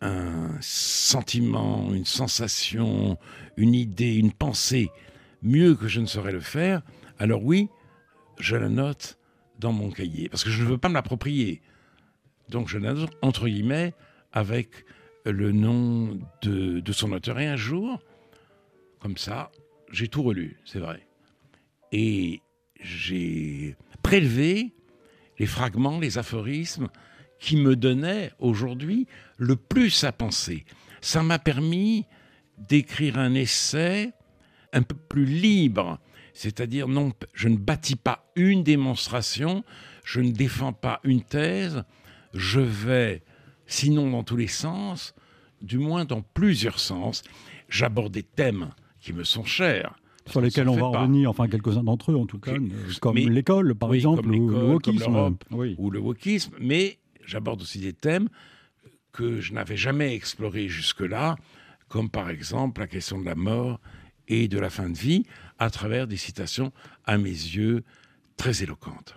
un 0.00 0.56
sentiment, 0.60 1.92
une 1.92 2.06
sensation, 2.06 3.18
une 3.56 3.74
idée, 3.74 4.14
une 4.14 4.32
pensée, 4.32 4.90
mieux 5.42 5.74
que 5.74 5.88
je 5.88 6.00
ne 6.00 6.06
saurais 6.06 6.32
le 6.32 6.40
faire, 6.40 6.82
alors 7.18 7.44
oui, 7.44 7.68
je 8.38 8.56
la 8.56 8.68
note 8.68 9.18
dans 9.58 9.72
mon 9.72 9.90
cahier, 9.90 10.28
parce 10.30 10.42
que 10.42 10.50
je 10.50 10.62
ne 10.62 10.68
veux 10.68 10.78
pas 10.78 10.88
me 10.88 10.94
l'approprier. 10.94 11.60
Donc 12.48 12.68
je 12.68 12.78
la 12.78 12.94
note 12.94 13.12
entre 13.20 13.46
guillemets 13.46 13.92
avec 14.32 14.86
le 15.26 15.52
nom 15.52 16.18
de 16.42 16.92
son 16.92 17.12
auteur. 17.12 17.38
Et 17.38 17.46
un 17.46 17.56
jour, 17.56 18.00
comme 19.00 19.16
ça, 19.18 19.50
j'ai 19.92 20.08
tout 20.08 20.22
relu, 20.22 20.56
c'est 20.64 20.78
vrai. 20.78 21.06
Et 21.92 22.40
j'ai 22.80 23.76
prélevé 24.02 24.72
les 25.40 25.46
fragments, 25.46 25.98
les 25.98 26.18
aphorismes 26.18 26.88
qui 27.40 27.56
me 27.56 27.74
donnaient 27.74 28.30
aujourd'hui 28.38 29.06
le 29.38 29.56
plus 29.56 30.04
à 30.04 30.12
penser. 30.12 30.66
Ça 31.00 31.22
m'a 31.22 31.38
permis 31.38 32.04
d'écrire 32.58 33.18
un 33.18 33.32
essai 33.32 34.12
un 34.74 34.82
peu 34.82 34.94
plus 34.94 35.24
libre, 35.24 35.98
c'est-à-dire 36.34 36.88
non, 36.88 37.14
je 37.32 37.48
ne 37.48 37.56
bâtis 37.56 37.96
pas 37.96 38.30
une 38.36 38.62
démonstration, 38.62 39.64
je 40.04 40.20
ne 40.20 40.30
défends 40.30 40.74
pas 40.74 41.00
une 41.04 41.22
thèse, 41.22 41.84
je 42.34 42.60
vais, 42.60 43.22
sinon 43.66 44.10
dans 44.10 44.22
tous 44.22 44.36
les 44.36 44.46
sens, 44.46 45.14
du 45.62 45.78
moins 45.78 46.04
dans 46.04 46.20
plusieurs 46.20 46.78
sens, 46.78 47.22
j'aborde 47.70 48.12
des 48.12 48.22
thèmes 48.22 48.72
qui 49.00 49.14
me 49.14 49.24
sont 49.24 49.44
chers. 49.44 49.96
Sur 50.26 50.40
lesquels 50.40 50.68
on 50.68 50.76
va 50.76 51.00
revenir, 51.00 51.30
enfin 51.30 51.48
quelques-uns 51.48 51.82
d'entre 51.82 52.12
eux 52.12 52.16
en 52.16 52.26
tout 52.26 52.38
cas, 52.38 52.52
euh, 52.52 52.58
comme 53.00 53.14
Mais- 53.14 53.24
l'école 53.24 53.74
par 53.74 53.88
oui, 53.90 53.96
exemple, 53.96 54.22
comme 54.22 54.34
ou 54.34 54.48
le 54.48 54.54
comme 54.54 54.70
wokisme. 54.72 55.36
Oui. 55.50 55.74
ou 55.78 55.90
le 55.90 55.98
wokisme, 55.98 56.52
mais 56.60 56.98
j'aborde 57.26 57.62
aussi 57.62 57.78
des 57.78 57.92
thèmes 57.92 58.28
que 59.12 59.40
je 59.40 59.52
n'avais 59.52 59.76
jamais 59.76 60.14
explorés 60.14 60.68
jusque-là, 60.68 61.36
comme 61.88 62.10
par 62.10 62.30
exemple 62.30 62.80
la 62.80 62.86
question 62.86 63.18
de 63.20 63.24
la 63.24 63.34
mort 63.34 63.80
et 64.28 64.46
de 64.46 64.58
la 64.58 64.70
fin 64.70 64.88
de 64.88 64.96
vie, 64.96 65.24
à 65.58 65.70
travers 65.70 66.06
des 66.06 66.16
citations, 66.16 66.72
à 67.04 67.18
mes 67.18 67.28
yeux, 67.30 67.82
très 68.40 68.62
éloquentes. 68.62 69.14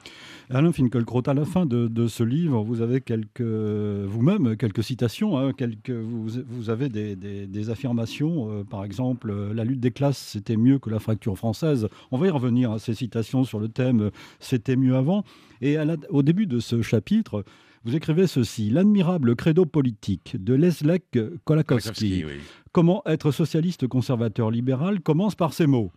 Alain 0.49 0.73
Finkielkraut, 0.73 1.23
à 1.27 1.33
la 1.33 1.45
fin 1.45 1.65
de, 1.65 1.87
de 1.87 2.07
ce 2.07 2.23
livre, 2.23 2.61
vous 2.63 2.81
avez 2.81 2.99
quelques, 2.99 3.41
vous-même 3.41 4.57
quelques 4.57 4.83
citations, 4.83 5.37
hein, 5.37 5.53
quelques, 5.53 5.89
vous, 5.91 6.27
vous 6.47 6.69
avez 6.69 6.89
des, 6.89 7.15
des- 7.15 7.47
des 7.47 7.69
affirmations, 7.69 8.51
euh, 8.51 8.63
par 8.63 8.83
exemple, 8.83 9.31
euh, 9.31 9.53
la 9.53 9.63
lutte 9.63 9.79
des 9.79 9.91
classes, 9.91 10.17
c'était 10.17 10.57
mieux 10.57 10.79
que 10.79 10.89
la 10.89 10.99
fracture 10.99 11.37
française. 11.37 11.87
On 12.11 12.17
va 12.17 12.27
y 12.27 12.29
revenir 12.29 12.71
à 12.71 12.79
ces 12.79 12.93
citations 12.93 13.45
sur 13.45 13.59
le 13.59 13.69
thème, 13.69 14.01
euh, 14.01 14.09
c'était 14.39 14.75
mieux 14.75 14.95
avant. 14.95 15.23
Et 15.61 15.77
à 15.77 15.85
la- 15.85 15.95
au 16.09 16.23
début 16.23 16.45
de 16.45 16.59
ce 16.59 16.81
chapitre, 16.81 17.45
vous 17.85 17.95
écrivez 17.95 18.27
ceci, 18.27 18.69
l'admirable 18.69 19.35
credo 19.37 19.65
politique 19.65 20.35
de 20.43 20.53
Leszek 20.53 21.03
Kolakowski. 21.45 21.45
Kolakowski, 21.45 22.25
oui. 22.25 22.33
Comment 22.73 23.01
être 23.05 23.31
socialiste 23.31 23.87
conservateur 23.87 24.51
libéral 24.51 24.99
commence 24.99 25.35
par 25.35 25.53
ces 25.53 25.67
mots. 25.67 25.91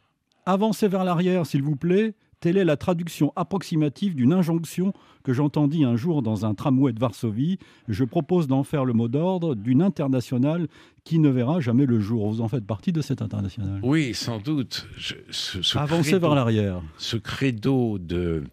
Avancez 0.46 0.86
vers 0.86 1.02
l'arrière, 1.04 1.46
s'il 1.46 1.62
vous 1.64 1.74
plaît. 1.76 2.14
Telle 2.40 2.58
est 2.58 2.64
la 2.64 2.76
traduction 2.76 3.32
approximative 3.34 4.14
d'une 4.14 4.32
injonction 4.32 4.92
que 5.24 5.32
j'entendis 5.32 5.84
un 5.84 5.96
jour 5.96 6.22
dans 6.22 6.44
un 6.44 6.54
tramway 6.54 6.92
de 6.92 7.00
Varsovie. 7.00 7.58
Je 7.88 8.04
propose 8.04 8.46
d'en 8.46 8.62
faire 8.62 8.84
le 8.84 8.92
mot 8.92 9.08
d'ordre 9.08 9.54
d'une 9.54 9.80
internationale 9.82 10.68
qui 11.02 11.18
ne 11.18 11.30
verra 11.30 11.60
jamais 11.60 11.86
le 11.86 11.98
jour. 11.98 12.30
Vous 12.30 12.40
en 12.42 12.48
faites 12.48 12.66
partie 12.66 12.92
de 12.92 13.00
cette 13.00 13.22
internationale? 13.22 13.80
Oui, 13.82 14.12
sans 14.14 14.38
doute. 14.38 14.86
Je- 14.98 15.14
ce, 15.30 15.62
ce 15.62 15.78
Avancez 15.78 16.10
credo- 16.12 16.20
vers 16.26 16.34
l'arrière. 16.34 16.82
ce 16.98 17.16
credo 17.16 17.98
de, 17.98 18.44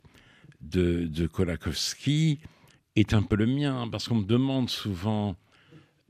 de, 0.61 1.05
de 1.05 1.27
Kolakowski 1.27 2.39
est 2.95 3.13
un 3.13 3.21
peu 3.21 3.35
le 3.35 3.47
mien, 3.47 3.87
parce 3.91 4.07
qu'on 4.07 4.15
me 4.15 4.25
demande 4.25 4.69
souvent 4.69 5.35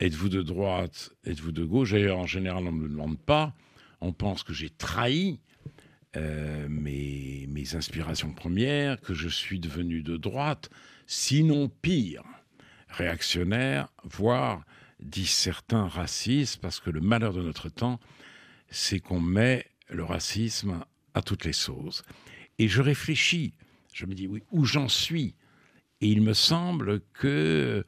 êtes-vous 0.00 0.28
de 0.28 0.42
droite, 0.42 1.10
êtes-vous 1.24 1.52
de 1.52 1.64
gauche? 1.64 1.92
Et 1.94 2.10
en 2.10 2.26
général, 2.26 2.64
on 2.68 2.72
ne 2.72 2.76
me 2.78 2.82
le 2.84 2.90
demande 2.90 3.18
pas. 3.18 3.52
On 4.00 4.12
pense 4.12 4.42
que 4.44 4.52
j'ai 4.52 4.70
trahi 4.70 5.40
euh, 6.16 6.68
mes, 6.68 7.48
inspirations 7.74 8.32
premières, 8.32 9.00
que 9.00 9.14
je 9.14 9.28
suis 9.28 9.58
devenu 9.58 10.02
de 10.02 10.16
droite, 10.16 10.68
sinon 11.06 11.70
pire, 11.80 12.22
réactionnaire, 12.88 13.88
voire, 14.04 14.64
disent 15.00 15.30
certains, 15.30 15.88
raciste, 15.88 16.60
parce 16.60 16.78
que 16.78 16.90
le 16.90 17.00
malheur 17.00 17.32
de 17.32 17.42
notre 17.42 17.70
temps, 17.70 17.98
c'est 18.68 19.00
qu'on 19.00 19.20
met 19.20 19.66
le 19.88 20.04
racisme 20.04 20.84
à 21.14 21.22
toutes 21.22 21.44
les 21.44 21.54
sauces. 21.54 22.04
Et 22.58 22.68
je 22.68 22.82
réfléchis, 22.82 23.54
je 23.92 24.06
me 24.06 24.14
dis, 24.14 24.26
oui, 24.26 24.42
où 24.52 24.64
j'en 24.64 24.88
suis? 24.88 25.34
Et 26.00 26.08
il 26.08 26.20
me 26.20 26.34
semble 26.34 27.00
que 27.14 27.84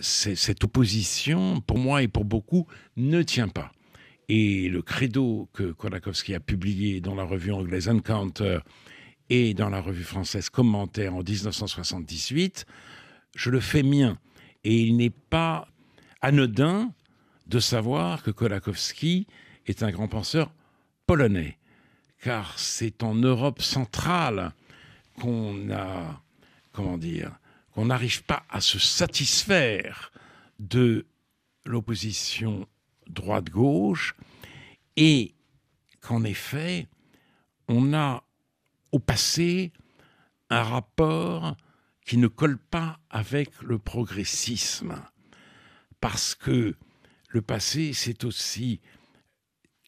cette 0.00 0.64
opposition, 0.64 1.60
pour 1.60 1.78
moi 1.78 2.02
et 2.02 2.08
pour 2.08 2.24
beaucoup, 2.24 2.66
ne 2.96 3.22
tient 3.22 3.48
pas. 3.48 3.72
Et 4.28 4.68
le 4.68 4.82
credo 4.82 5.48
que 5.52 5.72
Kolakowski 5.72 6.34
a 6.34 6.40
publié 6.40 7.00
dans 7.00 7.14
la 7.14 7.24
revue 7.24 7.52
anglaise 7.52 7.88
Encounter 7.88 8.58
et 9.30 9.54
dans 9.54 9.70
la 9.70 9.80
revue 9.80 10.04
française 10.04 10.50
Commentaire 10.50 11.14
en 11.14 11.22
1978, 11.22 12.66
je 13.36 13.50
le 13.50 13.60
fais 13.60 13.82
mien. 13.82 14.18
Et 14.64 14.80
il 14.80 14.96
n'est 14.96 15.10
pas 15.10 15.68
anodin 16.22 16.92
de 17.46 17.60
savoir 17.60 18.22
que 18.22 18.32
Kolakowski 18.32 19.26
est 19.66 19.82
un 19.82 19.90
grand 19.90 20.08
penseur 20.08 20.52
polonais, 21.06 21.58
car 22.22 22.58
c'est 22.58 23.02
en 23.04 23.14
Europe 23.14 23.62
centrale 23.62 24.52
qu'on 25.20 25.70
a, 25.70 26.20
comment 26.72 26.98
dire, 26.98 27.38
qu'on 27.72 27.86
n'arrive 27.86 28.24
pas 28.24 28.44
à 28.50 28.60
se 28.60 28.78
satisfaire 28.78 30.10
de 30.58 31.06
l'opposition 31.64 32.66
droite-gauche 33.16 34.14
et 34.96 35.34
qu'en 36.00 36.22
effet, 36.22 36.86
on 37.68 37.92
a 37.92 38.22
au 38.92 38.98
passé 39.00 39.72
un 40.50 40.62
rapport 40.62 41.56
qui 42.04 42.16
ne 42.18 42.28
colle 42.28 42.58
pas 42.58 43.00
avec 43.10 43.50
le 43.62 43.78
progressisme. 43.78 45.02
Parce 46.00 46.36
que 46.36 46.76
le 47.28 47.42
passé, 47.42 47.92
c'est 47.92 48.22
aussi 48.24 48.80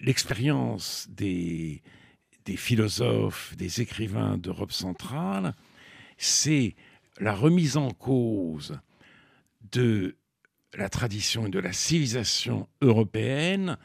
l'expérience 0.00 1.06
des, 1.10 1.82
des 2.44 2.56
philosophes, 2.56 3.56
des 3.56 3.80
écrivains 3.80 4.36
d'Europe 4.36 4.72
centrale, 4.72 5.54
c'est 6.16 6.74
la 7.20 7.34
remise 7.34 7.76
en 7.76 7.90
cause 7.90 8.78
de 9.70 10.17
la 10.74 10.88
tradition 10.88 11.46
et 11.46 11.50
de 11.50 11.58
la 11.58 11.72
civilisation 11.72 12.68
européenne 12.80 13.76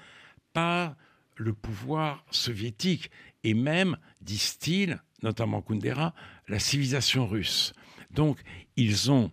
par 0.54 0.96
le 1.38 1.54
pouvoir 1.54 2.26
soviétique 2.32 3.10
et 3.44 3.54
même, 3.54 3.98
disent-ils, 4.22 5.02
notamment 5.22 5.62
Kundera, 5.62 6.14
la 6.48 6.60
civilisation 6.60 7.28
russe. 7.28 7.74
Donc, 8.12 8.40
ils 8.76 9.12
ont 9.12 9.32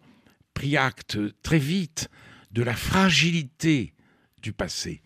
pris 0.55 0.77
acte 0.77 1.19
très 1.43 1.59
vite 1.59 2.09
de 2.51 2.63
la 2.63 2.75
fragilité 2.75 3.95
du 4.39 4.53
passé. 4.53 5.03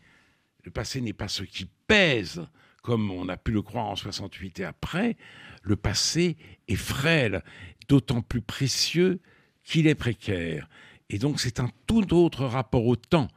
Le 0.62 0.70
passé 0.70 1.00
n'est 1.00 1.12
pas 1.12 1.28
ce 1.28 1.42
qui 1.42 1.68
pèse 1.86 2.46
comme 2.82 3.10
on 3.10 3.28
a 3.30 3.38
pu 3.38 3.50
le 3.50 3.62
croire 3.62 3.86
en 3.86 3.96
68 3.96 4.60
et 4.60 4.64
après, 4.64 5.16
le 5.62 5.74
passé 5.74 6.36
est 6.68 6.76
frêle, 6.76 7.42
d'autant 7.88 8.20
plus 8.20 8.42
précieux 8.42 9.20
qu'il 9.64 9.86
est 9.86 9.94
précaire. 9.94 10.68
Et 11.10 11.18
donc 11.18 11.40
c'est 11.40 11.60
un 11.60 11.68
tout 11.86 12.14
autre 12.14 12.44
rapport 12.44 12.86
au 12.86 12.96
temps 12.96 13.28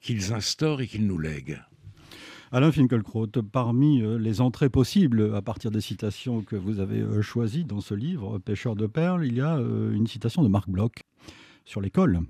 qu'ils 0.00 0.32
instaurent 0.32 0.80
et 0.80 0.86
qu'ils 0.86 1.06
nous 1.06 1.18
lèguent. 1.18 1.60
Alain 2.52 2.70
Finkielkraut, 2.70 3.26
parmi 3.50 4.02
euh, 4.02 4.18
les 4.18 4.40
entrées 4.40 4.70
possibles 4.70 5.34
à 5.34 5.42
partir 5.42 5.72
des 5.72 5.80
citations 5.80 6.42
que 6.42 6.54
vous 6.54 6.78
avez 6.78 7.00
euh, 7.00 7.20
choisies 7.20 7.64
dans 7.64 7.80
ce 7.80 7.92
livre, 7.92 8.38
Pêcheur 8.38 8.76
de 8.76 8.86
perles, 8.86 9.26
il 9.26 9.34
y 9.34 9.40
a 9.40 9.56
euh, 9.56 9.92
une 9.92 10.06
citation 10.06 10.44
de 10.44 10.48
Marc 10.48 10.68
Bloch 10.68 11.02
sur 11.64 11.80
l'école. 11.80 12.20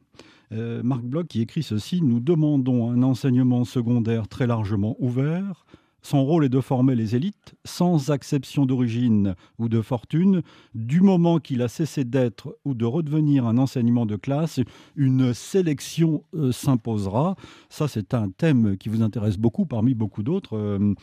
Marc 0.53 1.03
Bloch 1.03 1.27
qui 1.27 1.43
écrit 1.43 1.65
ceci 1.65 2.01
Nous 2.03 2.21
demandons 2.21 2.89
un 2.89 3.03
enseignement 3.03 3.65
secondaire 3.65 4.29
très 4.29 4.47
largement 4.47 4.97
ouvert, 5.01 5.67
son 6.07 6.25
rôle 6.25 6.45
est 6.45 6.49
de 6.49 6.61
former 6.61 6.95
les 6.95 7.17
élites 7.17 7.57
sans 7.65 8.13
acception 8.13 8.65
d'origine 8.65 9.35
ou 9.59 9.69
de 9.69 9.81
fortune. 9.81 10.43
Du 10.75 11.01
moment 11.01 11.41
qu'il 11.41 11.63
a 11.63 11.69
cessé 11.69 12.05
d'être 12.05 12.57
ou 12.65 12.75
de 12.75 12.85
redevenir 12.85 13.45
un 13.45 13.59
enseignement 13.59 14.07
de 14.07 14.15
classe, 14.15 14.61
une 14.95 15.35
sélection 15.35 16.23
euh, 16.35 16.53
s'imposera. 16.53 17.35
Ça, 17.71 17.89
c'est 17.89 18.15
un 18.15 18.31
thème 18.31 18.77
qui 18.77 18.89
vous 18.89 19.03
intéresse 19.03 19.37
beaucoup 19.37 19.67
parmi 19.67 19.95
beaucoup 19.95 20.23
d'autres. 20.23 20.57
Euh, 20.57 20.95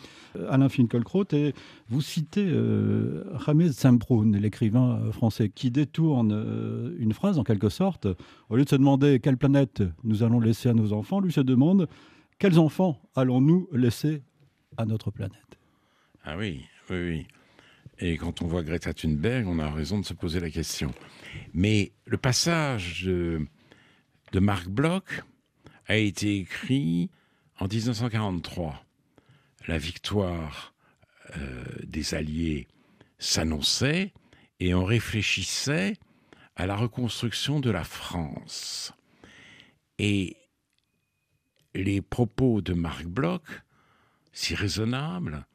Alain 0.50 0.70
Finkielkraut, 0.70 1.26
vous 1.90 2.02
citez 2.02 2.48
euh, 2.48 3.26
Ramez 3.34 3.72
l'écrivain 4.40 5.12
français, 5.12 5.50
qui 5.54 5.70
détourne 5.70 6.96
une 6.98 7.12
phrase 7.12 7.38
en 7.40 7.44
quelque 7.44 7.68
sorte. 7.68 8.08
Au 8.50 8.56
lieu 8.56 8.64
de 8.64 8.70
se 8.70 8.78
demander 8.78 9.20
quelle 9.20 9.38
planète 9.38 9.84
nous 10.06 10.24
allons 10.24 10.40
laisser 10.40 10.70
à 10.70 10.74
nos 10.74 10.94
enfants, 10.94 11.20
lui 11.20 11.34
se 11.34 11.42
demande 11.42 11.90
quels 12.40 12.60
enfants 12.60 13.00
allons-nous 13.16 13.68
laisser 13.74 14.22
à 14.78 14.86
notre 14.86 15.12
planète. 15.12 15.58
Ah 16.24 16.38
oui, 16.38 16.66
oui, 16.90 16.98
oui. 16.98 17.28
Et 18.00 18.18
quand 18.18 18.42
on 18.42 18.48
voit 18.48 18.64
Greta 18.64 18.94
Thunberg, 18.94 19.48
on 19.48 19.60
a 19.60 19.70
raison 19.70 20.00
de 20.00 20.06
se 20.06 20.14
poser 20.14 20.40
la 20.40 20.50
question. 20.50 20.94
Mais 21.54 21.92
le 22.06 22.18
passage 22.18 23.04
de, 23.06 23.48
Marc 24.34 24.68
Bloch 24.68 25.24
a 25.88 25.96
été 25.96 26.38
écrit 26.38 27.10
en 27.60 27.68
1943. 27.68 28.84
La 29.68 29.78
victoire 29.78 30.74
euh, 31.38 31.64
des 31.84 32.14
Alliés 32.14 32.68
s'annonçait 33.20 34.12
et 34.60 34.74
on 34.74 34.84
réfléchissait 34.84 35.96
à 36.56 36.66
la 36.66 36.76
reconstruction 36.76 37.60
de 37.60 37.70
la 37.70 37.84
France. 37.84 38.94
Et 40.00 40.36
les 41.76 42.02
propos 42.02 42.62
de 42.62 42.74
Marc 42.74 43.06
Bloch 43.06 43.63
si 44.34 44.56
raisonnables, 44.56 45.46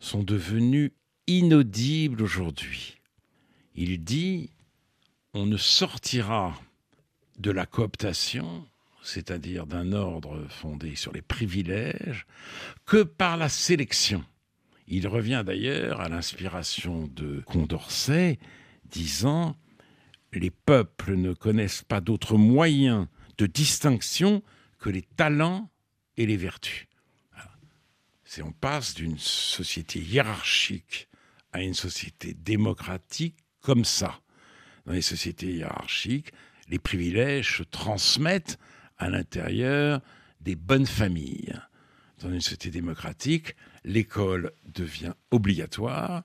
sont 0.00 0.22
devenus 0.22 0.90
inaudibles 1.26 2.22
aujourd'hui. 2.22 2.98
Il 3.74 4.04
dit 4.04 4.50
on 5.32 5.46
ne 5.46 5.56
sortira 5.56 6.60
de 7.38 7.50
la 7.50 7.66
cooptation, 7.66 8.68
c'est-à-dire 9.02 9.66
d'un 9.66 9.92
ordre 9.92 10.46
fondé 10.48 10.94
sur 10.94 11.12
les 11.12 11.22
privilèges, 11.22 12.26
que 12.86 13.02
par 13.02 13.36
la 13.36 13.48
sélection. 13.48 14.24
Il 14.86 15.08
revient 15.08 15.42
d'ailleurs 15.44 16.00
à 16.00 16.08
l'inspiration 16.08 17.08
de 17.08 17.42
Condorcet, 17.46 18.38
disant 18.84 19.56
Les 20.32 20.50
peuples 20.50 21.16
ne 21.16 21.32
connaissent 21.32 21.82
pas 21.82 22.00
d'autres 22.00 22.36
moyens 22.36 23.06
de 23.38 23.46
distinction 23.46 24.42
que 24.78 24.90
les 24.90 25.02
talents 25.02 25.70
et 26.16 26.26
les 26.26 26.36
vertus 26.36 26.86
on 28.42 28.52
passe 28.52 28.94
d'une 28.94 29.18
société 29.18 30.00
hiérarchique 30.00 31.08
à 31.52 31.62
une 31.62 31.74
société 31.74 32.34
démocratique 32.34 33.36
comme 33.60 33.84
ça. 33.84 34.20
Dans 34.86 34.92
les 34.92 35.02
sociétés 35.02 35.52
hiérarchiques, 35.52 36.32
les 36.68 36.78
privilèges 36.78 37.58
se 37.58 37.62
transmettent 37.62 38.58
à 38.98 39.08
l'intérieur 39.08 40.00
des 40.40 40.56
bonnes 40.56 40.86
familles. 40.86 41.58
Dans 42.20 42.30
une 42.30 42.40
société 42.40 42.70
démocratique, 42.70 43.56
l'école 43.84 44.52
devient 44.66 45.14
obligatoire 45.30 46.22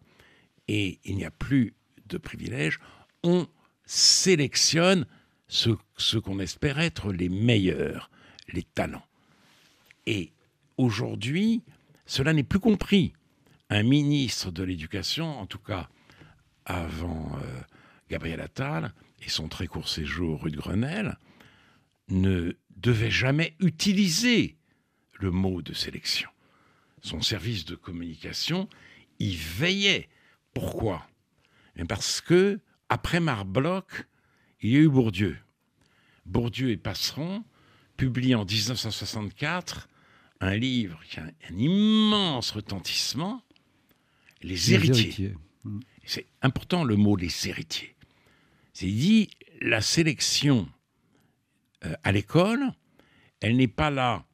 et 0.67 0.99
il 1.03 1.15
n'y 1.15 1.25
a 1.25 1.31
plus 1.31 1.73
de 2.07 2.17
privilèges. 2.17 2.79
On 3.23 3.47
sélectionne 3.85 5.05
ce, 5.47 5.71
ce 5.97 6.17
qu'on 6.17 6.39
espère 6.39 6.79
être 6.79 7.11
les 7.11 7.29
meilleurs, 7.29 8.09
les 8.53 8.63
talents. 8.63 9.05
Et 10.05 10.31
aujourd'hui, 10.77 11.63
cela 12.09 12.33
n'est 12.33 12.43
plus 12.43 12.59
compris. 12.59 13.13
Un 13.69 13.83
ministre 13.83 14.49
de 14.49 14.63
l'Éducation, 14.63 15.39
en 15.39 15.45
tout 15.45 15.59
cas 15.59 15.89
avant 16.65 17.31
euh, 17.35 17.61
Gabriel 18.09 18.41
Attal 18.41 18.93
et 19.21 19.29
son 19.29 19.47
très 19.47 19.67
court 19.67 19.87
séjour 19.87 20.41
rue 20.41 20.49
de 20.49 20.57
Grenelle, 20.57 21.19
ne 22.09 22.57
devait 22.77 23.11
jamais 23.11 23.55
utiliser 23.59 24.57
le 25.19 25.29
mot 25.29 25.61
de 25.61 25.73
sélection. 25.73 26.29
Son 27.03 27.21
service 27.21 27.65
de 27.65 27.75
communication 27.75 28.67
y 29.19 29.35
veillait. 29.35 30.09
Pourquoi? 30.55 31.07
Parce 31.87 32.21
que, 32.21 32.59
après 32.89 33.19
Marbloch, 33.19 34.07
il 34.61 34.71
y 34.71 34.77
a 34.77 34.79
eu 34.79 34.89
Bourdieu. 34.89 35.37
Bourdieu 36.25 36.71
et 36.71 36.77
Passeron, 36.77 37.43
publient 37.97 38.33
en 38.33 38.45
1964 38.45 39.87
un 40.41 40.55
livre 40.55 40.99
qui 41.09 41.19
a 41.19 41.23
un, 41.23 41.57
immense 41.57 42.51
retentissement, 42.51 43.41
Les, 44.41 44.73
héritiers. 44.73 45.33
C'est 46.05 46.25
important 46.41 46.83
le 46.83 46.95
mot 46.95 47.15
les 47.15 47.47
héritiers. 47.47 47.95
C'est 48.73 48.87
dit 48.87 49.29
la 49.61 49.81
sélection 49.81 50.69
euh, 51.85 51.93
à 52.03 52.11
l'école, 52.11 52.71
elle 53.41 53.57
n'est 53.57 53.67
pas 53.67 53.89
là 53.89 54.25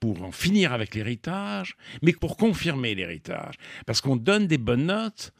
pour 0.00 0.22
en 0.22 0.32
finir 0.32 0.72
avec 0.72 0.94
l'héritage, 0.94 1.76
mais 2.02 2.12
pour 2.12 2.36
confirmer 2.36 2.94
l'héritage. 2.94 3.54
Parce 3.86 4.00
qu'on 4.00 4.16
donne 4.16 4.46
des 4.46 4.58
bonnes 4.58 4.86
notes 4.86 5.32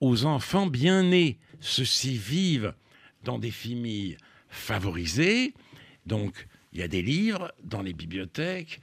aux 0.00 0.24
enfants 0.24 0.66
bien 0.66 1.02
nés. 1.02 1.38
Ceux-ci 1.60 2.16
vivent 2.16 2.74
dans 3.22 3.38
des 3.38 3.50
familles 3.50 4.16
favorisées. 4.48 5.54
Donc, 6.06 6.46
il 6.72 6.80
y 6.80 6.82
a 6.82 6.88
des 6.88 7.02
livres 7.02 7.52
dans 7.62 7.82
les 7.82 7.92
bibliothèques, 7.92 8.80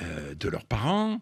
euh, 0.00 0.34
de 0.34 0.48
leurs 0.48 0.64
parents, 0.64 1.20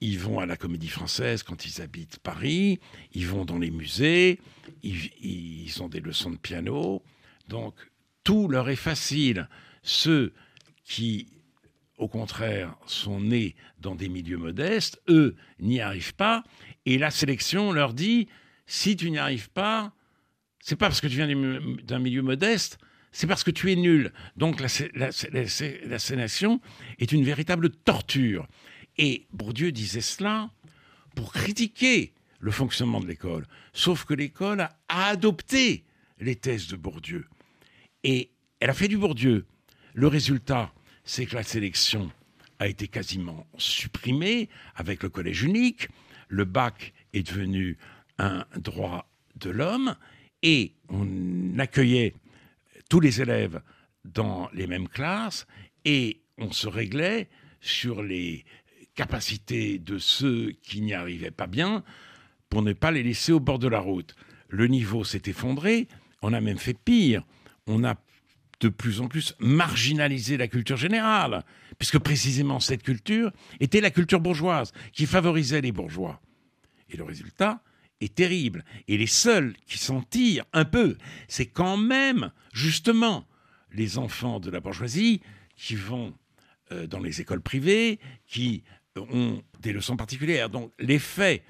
ils 0.00 0.18
vont 0.18 0.38
à 0.38 0.46
la 0.46 0.56
comédie 0.56 0.88
française 0.88 1.42
quand 1.42 1.66
ils 1.66 1.82
habitent 1.82 2.18
Paris, 2.18 2.80
ils 3.12 3.26
vont 3.26 3.44
dans 3.44 3.58
les 3.58 3.70
musées, 3.70 4.40
ils, 4.82 5.82
ont 5.82 5.88
des 5.88 6.00
leçons 6.00 6.30
de 6.30 6.36
piano, 6.36 7.02
donc 7.48 7.74
tout 8.24 8.48
leur 8.48 8.68
est 8.70 8.76
facile. 8.76 9.48
Ceux 9.82 10.32
qui, 10.84 11.28
au 11.98 12.08
contraire, 12.08 12.74
sont 12.86 13.20
nés 13.20 13.56
dans 13.78 13.94
des 13.94 14.08
milieux 14.08 14.38
modestes, 14.38 15.00
eux 15.08 15.36
n'y 15.58 15.80
arrivent 15.80 16.14
pas, 16.14 16.44
et 16.86 16.98
la 16.98 17.10
sélection 17.10 17.72
leur 17.72 17.92
dit, 17.92 18.28
si 18.66 18.96
tu 18.96 19.10
n'y 19.10 19.18
arrives 19.18 19.50
pas, 19.50 19.92
c'est 20.60 20.76
pas 20.76 20.86
parce 20.86 21.00
que 21.00 21.06
tu 21.06 21.16
viens 21.16 21.26
d'un 21.26 21.98
milieu 21.98 22.22
modeste, 22.22 22.78
c'est 23.12 23.26
parce 23.26 23.44
que 23.44 23.50
tu 23.50 23.72
es 23.72 23.76
nul. 23.76 24.12
Donc 24.36 24.60
la, 24.60 24.68
la, 24.94 25.98
sénation 25.98 26.60
est 26.98 27.12
une 27.12 27.24
véritable 27.24 27.70
torture. 27.70 28.46
Et 28.98 29.26
Bourdieu 29.32 29.72
disait 29.72 30.00
cela 30.00 30.50
pour 31.14 31.32
critiquer 31.32 32.12
le 32.38 32.50
fonctionnement 32.50 33.00
de 33.00 33.06
l'école. 33.06 33.46
Sauf 33.72 34.04
que 34.04 34.14
l'école 34.14 34.60
a 34.60 34.70
adopté 34.88 35.84
les 36.20 36.36
thèses 36.36 36.68
de 36.68 36.76
Bourdieu. 36.76 37.26
Et 38.04 38.30
elle 38.60 38.70
a 38.70 38.74
fait 38.74 38.88
du 38.88 38.98
Bourdieu. 38.98 39.46
Le 39.94 40.06
résultat, 40.06 40.72
c'est 41.04 41.26
que 41.26 41.34
la 41.34 41.42
sélection 41.42 42.10
a 42.58 42.68
été 42.68 42.88
quasiment 42.88 43.46
supprimée 43.58 44.48
avec 44.76 45.02
le 45.02 45.08
collège 45.08 45.42
unique. 45.42 45.88
Le 46.28 46.44
bac 46.44 46.92
est 47.12 47.26
devenu 47.26 47.78
un 48.18 48.44
droit 48.56 49.10
de 49.36 49.50
l'homme 49.50 49.96
et 50.42 50.74
on 50.88 51.58
accueillait 51.58 52.14
tous 52.90 53.00
les 53.00 53.22
élèves 53.22 53.62
dans 54.04 54.50
les 54.52 54.66
mêmes 54.66 54.88
classes 54.88 55.46
et 55.86 56.20
on 56.36 56.52
se 56.52 56.68
réglait 56.68 57.30
sur 57.62 58.02
les 58.02 58.44
capacités 58.94 59.78
de 59.78 59.96
ceux 59.96 60.52
qui 60.62 60.82
n'y 60.82 60.92
arrivaient 60.92 61.30
pas 61.30 61.46
bien 61.46 61.82
pour 62.50 62.62
ne 62.62 62.74
pas 62.74 62.90
les 62.90 63.02
laisser 63.02 63.32
au 63.32 63.40
bord 63.40 63.58
de 63.58 63.68
la 63.68 63.78
route. 63.78 64.14
Le 64.48 64.66
niveau 64.66 65.04
s'est 65.04 65.22
effondré, 65.26 65.88
on 66.20 66.32
a 66.34 66.40
même 66.40 66.58
fait 66.58 66.74
pire, 66.74 67.24
on 67.66 67.84
a 67.84 67.94
de 68.60 68.68
plus 68.68 69.00
en 69.00 69.08
plus 69.08 69.34
marginalisé 69.38 70.36
la 70.36 70.48
culture 70.48 70.76
générale, 70.76 71.44
puisque 71.78 71.98
précisément 71.98 72.60
cette 72.60 72.82
culture 72.82 73.30
était 73.60 73.80
la 73.80 73.90
culture 73.90 74.20
bourgeoise, 74.20 74.72
qui 74.92 75.06
favorisait 75.06 75.62
les 75.62 75.72
bourgeois. 75.72 76.20
Et 76.90 76.96
le 76.96 77.04
résultat, 77.04 77.62
est 78.00 78.14
terrible. 78.14 78.64
Et 78.88 78.96
les 78.96 79.06
seuls 79.06 79.54
qui 79.66 79.78
s'en 79.78 80.02
tirent 80.02 80.44
un 80.52 80.64
peu, 80.64 80.96
c'est 81.28 81.46
quand 81.46 81.76
même, 81.76 82.32
justement, 82.52 83.26
les 83.72 83.98
enfants 83.98 84.40
de 84.40 84.50
la 84.50 84.60
bourgeoisie 84.60 85.20
qui 85.56 85.74
vont 85.76 86.14
euh, 86.72 86.86
dans 86.86 87.00
les 87.00 87.20
écoles 87.20 87.42
privées, 87.42 87.98
qui 88.26 88.64
ont 88.96 89.42
des 89.60 89.72
leçons 89.72 89.96
particulières. 89.96 90.50
Donc 90.50 90.72
les 90.78 90.98
faits 90.98 91.42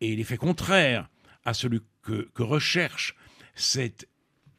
et 0.00 0.16
les 0.16 0.24
faits 0.24 0.40
contraires 0.40 1.08
à 1.44 1.54
celui 1.54 1.80
que, 2.02 2.28
que 2.34 2.42
recherche 2.42 3.14
cet 3.54 4.08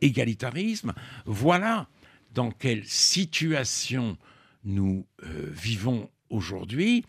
égalitarisme, 0.01 0.93
voilà 1.25 1.89
dans 2.31 2.51
quelle 2.51 2.85
situation 2.85 4.17
nous 4.63 5.07
euh, 5.23 5.49
vivons 5.51 6.09
aujourd'hui. 6.29 7.05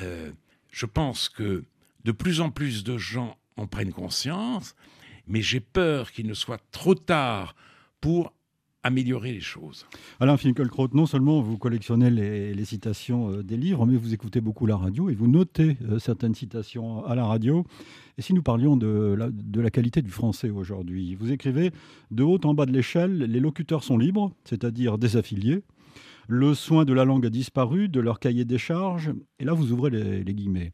Euh, 0.00 0.32
je 0.70 0.86
pense 0.86 1.28
que 1.28 1.64
de 2.04 2.12
plus 2.12 2.40
en 2.40 2.50
plus 2.50 2.84
de 2.84 2.96
gens 2.96 3.36
en 3.56 3.66
prennent 3.66 3.92
conscience, 3.92 4.74
mais 5.26 5.42
j'ai 5.42 5.60
peur 5.60 6.12
qu'il 6.12 6.26
ne 6.26 6.34
soit 6.34 6.60
trop 6.70 6.94
tard 6.94 7.54
pour 8.00 8.32
améliorer 8.82 9.32
les 9.32 9.40
choses. 9.40 9.86
Alain 10.18 10.36
Finkielkraut, 10.36 10.88
non 10.92 11.06
seulement 11.06 11.40
vous 11.40 11.56
collectionnez 11.56 12.10
les, 12.10 12.64
citations 12.64 13.30
euh, 13.30 13.42
des 13.42 13.56
livres, 13.56 13.86
mais 13.86 13.96
vous 13.96 14.12
écoutez 14.12 14.40
beaucoup 14.40 14.66
la 14.66 14.76
radio 14.76 15.08
et 15.08 15.14
vous 15.14 15.28
notez 15.28 15.76
euh, 15.88 15.98
certaines 15.98 16.34
citations 16.34 17.04
à 17.06 17.14
la 17.14 17.24
radio. 17.24 17.64
Et 18.18 18.22
si 18.22 18.34
nous 18.34 18.42
parlions 18.42 18.76
de 18.76 19.14
la, 19.16 19.30
de 19.30 19.60
la 19.60 19.70
qualité 19.70 20.02
du 20.02 20.10
français 20.10 20.50
aujourd'hui, 20.50 21.14
vous 21.14 21.30
écrivez 21.30 21.70
De 22.10 22.22
haut 22.24 22.40
en 22.44 22.54
bas 22.54 22.66
de 22.66 22.72
l'échelle, 22.72 23.18
les 23.18 23.40
locuteurs 23.40 23.84
sont 23.84 23.98
libres, 23.98 24.32
c'est-à-dire 24.44 24.98
désaffiliés. 24.98 25.62
Le 26.28 26.54
soin 26.54 26.84
de 26.84 26.92
la 26.92 27.04
langue 27.04 27.26
a 27.26 27.30
disparu 27.30 27.88
de 27.88 28.00
leur 28.00 28.18
cahier 28.18 28.44
des 28.44 28.58
charges. 28.58 29.12
Et 29.38 29.44
là, 29.44 29.52
vous 29.52 29.72
ouvrez 29.72 29.90
les 29.90 30.34
guillemets. 30.34 30.72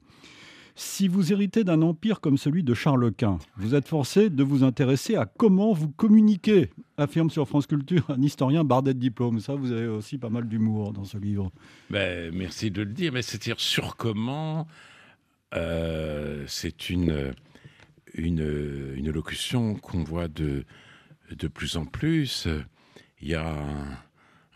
Si 0.81 1.09
vous 1.09 1.33
héritez 1.33 1.65
d'un 1.65 1.83
empire 1.83 2.21
comme 2.21 2.39
celui 2.39 2.63
de 2.63 2.73
Charles 2.73 3.11
Quint, 3.13 3.41
vous 3.57 3.75
êtes 3.75 3.89
forcé 3.89 4.31
de 4.31 4.45
vous 4.45 4.63
intéresser 4.63 5.17
à 5.17 5.27
comment 5.27 5.73
vous 5.73 5.89
communiquez, 5.89 6.71
affirme 6.97 7.31
sur 7.31 7.49
France 7.49 7.67
Culture 7.67 8.09
un 8.09 8.23
historien 8.23 8.63
bardet 8.63 8.95
de 8.95 9.01
diplôme. 9.01 9.41
Ça, 9.41 9.57
vous 9.57 9.73
avez 9.73 9.89
aussi 9.89 10.19
pas 10.19 10.29
mal 10.29 10.47
d'humour 10.47 10.93
dans 10.93 11.05
ce 11.05 11.19
livre. 11.19 11.51
Ben, 11.91 12.33
merci 12.33 12.71
de 12.71 12.83
le 12.83 12.93
dire, 12.93 13.13
mais 13.13 13.23
c'est-à-dire 13.23 13.59
sur 13.59 13.97
comment 13.97 14.69
euh, 15.53 16.45
c'est 16.47 16.91
une, 16.91 17.35
une, 18.15 18.95
une, 18.95 19.11
locution 19.11 19.75
qu'on 19.75 20.05
voit 20.05 20.29
de, 20.29 20.65
de 21.37 21.49
plus 21.49 21.77
en 21.77 21.87
plus. 21.87 22.47
Il 23.21 23.27
y 23.27 23.35
a 23.35 23.57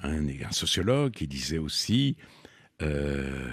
un, 0.04 0.52
sociologue 0.52 1.14
qui 1.14 1.26
disait 1.26 1.58
aussi, 1.58 2.16
euh, 2.80 3.52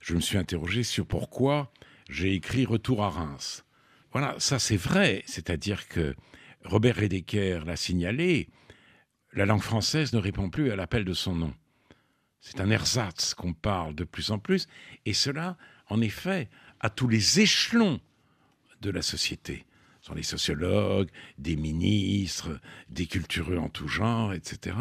je 0.00 0.14
me 0.16 0.20
suis 0.20 0.38
interrogé 0.38 0.82
sur 0.82 1.06
pourquoi 1.06 1.70
j'ai 2.10 2.34
écrit 2.34 2.66
Retour 2.66 3.02
à 3.02 3.10
Reims. 3.10 3.64
Voilà, 4.12 4.34
ça 4.38 4.58
c'est 4.58 4.76
vrai, 4.76 5.22
c'est-à-dire 5.26 5.88
que 5.88 6.14
Robert 6.64 6.96
Redeker 6.96 7.64
l'a 7.64 7.76
signalé, 7.76 8.48
la 9.32 9.46
langue 9.46 9.62
française 9.62 10.12
ne 10.12 10.18
répond 10.18 10.50
plus 10.50 10.72
à 10.72 10.76
l'appel 10.76 11.04
de 11.04 11.14
son 11.14 11.34
nom. 11.36 11.54
C'est 12.40 12.60
un 12.60 12.70
ersatz 12.70 13.34
qu'on 13.34 13.52
parle 13.52 13.94
de 13.94 14.04
plus 14.04 14.32
en 14.32 14.38
plus, 14.38 14.66
et 15.06 15.12
cela, 15.12 15.56
en 15.88 16.00
effet, 16.00 16.48
à 16.80 16.90
tous 16.90 17.06
les 17.06 17.40
échelons 17.40 18.00
de 18.80 18.90
la 18.90 19.02
société. 19.02 19.64
Ce 20.00 20.08
sont 20.08 20.14
les 20.14 20.22
sociologues, 20.22 21.10
des 21.38 21.54
ministres, 21.54 22.58
des 22.88 23.06
cultureux 23.06 23.58
en 23.58 23.68
tout 23.68 23.86
genre, 23.86 24.32
etc. 24.32 24.76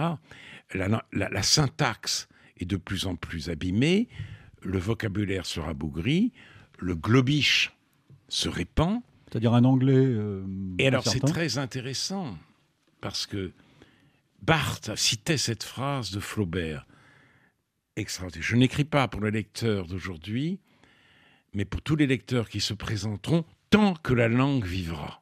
La, 0.73 1.03
la 1.11 1.43
syntaxe 1.43 2.27
est 2.57 2.65
de 2.65 2.77
plus 2.77 3.05
en 3.05 3.15
plus 3.15 3.49
abîmée, 3.49 4.07
le 4.61 4.79
vocabulaire 4.79 5.45
se 5.45 5.59
rabougrit, 5.59 6.31
le 6.79 6.95
globish 6.95 7.71
se 8.27 8.49
répand. 8.49 9.01
C'est-à-dire 9.29 9.53
un 9.53 9.63
anglais. 9.63 9.93
Euh, 9.95 10.43
et 10.79 10.87
alors 10.87 11.03
c'est 11.07 11.19
très 11.19 11.57
intéressant 11.57 12.37
parce 13.01 13.27
que 13.27 13.51
Barthes 14.41 14.95
citait 14.95 15.37
cette 15.37 15.63
phrase 15.63 16.11
de 16.11 16.19
Flaubert. 16.19 16.85
Extraordinaire. 17.95 18.47
Je 18.47 18.55
n'écris 18.55 18.85
pas 18.85 19.07
pour 19.07 19.21
le 19.21 19.29
lecteur 19.29 19.85
d'aujourd'hui, 19.85 20.59
mais 21.53 21.65
pour 21.65 21.81
tous 21.81 21.95
les 21.95 22.07
lecteurs 22.07 22.49
qui 22.49 22.61
se 22.61 22.73
présenteront 22.73 23.45
tant 23.69 23.93
que 23.93 24.13
la 24.13 24.27
langue 24.27 24.65
vivra. 24.65 25.21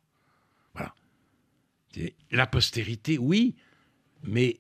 Voilà. 0.74 0.94
La 2.32 2.46
postérité, 2.46 3.18
oui, 3.18 3.56
mais 4.24 4.60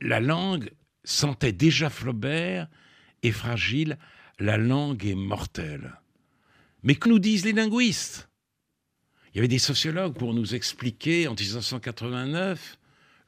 la 0.00 0.20
langue 0.20 0.72
sentait 1.04 1.52
déjà 1.52 1.90
Flaubert 1.90 2.68
est 3.22 3.30
fragile 3.30 3.98
la 4.38 4.56
langue 4.56 5.04
est 5.04 5.14
mortelle. 5.14 6.00
Mais 6.82 6.94
que 6.94 7.08
nous 7.08 7.18
disent 7.18 7.44
les 7.44 7.52
linguistes? 7.52 8.28
Il 9.32 9.36
y 9.36 9.38
avait 9.38 9.48
des 9.48 9.58
sociologues 9.58 10.14
pour 10.14 10.34
nous 10.34 10.54
expliquer 10.54 11.26
en 11.26 11.34
1989, 11.34 12.76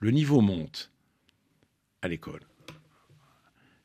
le 0.00 0.10
niveau 0.10 0.40
monte 0.40 0.92
à 2.02 2.08
l'école. 2.08 2.42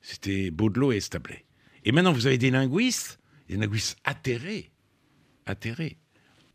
C'était 0.02 0.52
Baudelot 0.52 0.92
et 0.92 0.98
Establet. 0.98 1.46
Et 1.86 1.92
maintenant, 1.92 2.12
vous 2.12 2.28
avez 2.28 2.38
des 2.38 2.52
linguistes, 2.52 3.20
des 3.48 3.56
linguistes 3.56 3.98
atterrés, 4.04 4.72
atterrés, 5.46 5.98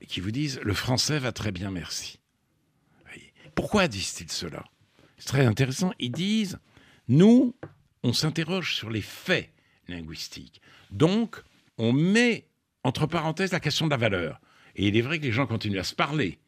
qui 0.07 0.21
vous 0.21 0.33
disent 0.33 0.61
le 0.63 0.75
français 0.75 1.19
va 1.19 1.33
très 1.33 1.53
bien, 1.53 1.71
merci. 1.71 2.19
Pourquoi 3.55 3.89
disent-ils 3.89 4.31
cela? 4.31 4.65
C'est 5.17 5.29
très 5.29 5.47
intéressant. 5.47 5.93
Ils 5.99 6.13
disent 6.13 6.59
nous, 7.09 7.55
on 8.03 8.13
s'interroge 8.13 8.75
sur 8.75 8.91
les 8.91 9.01
faits 9.01 9.54
linguistique. 9.89 10.61
Donc, 10.91 11.43
on 11.79 11.93
met 11.93 12.47
entre 12.83 13.07
parenthèses 13.07 13.53
la 13.53 13.61
question 13.61 13.87
de 13.87 13.91
la 13.91 13.97
valeur. 13.97 14.41
Et 14.77 14.89
il 14.89 14.97
est 14.97 15.03
vrai 15.03 15.19
que 15.19 15.25
les 15.25 15.33
gens 15.33 15.47
continuent 15.47 15.79
à 15.79 15.85
se 15.85 15.95
parler. 15.95 16.39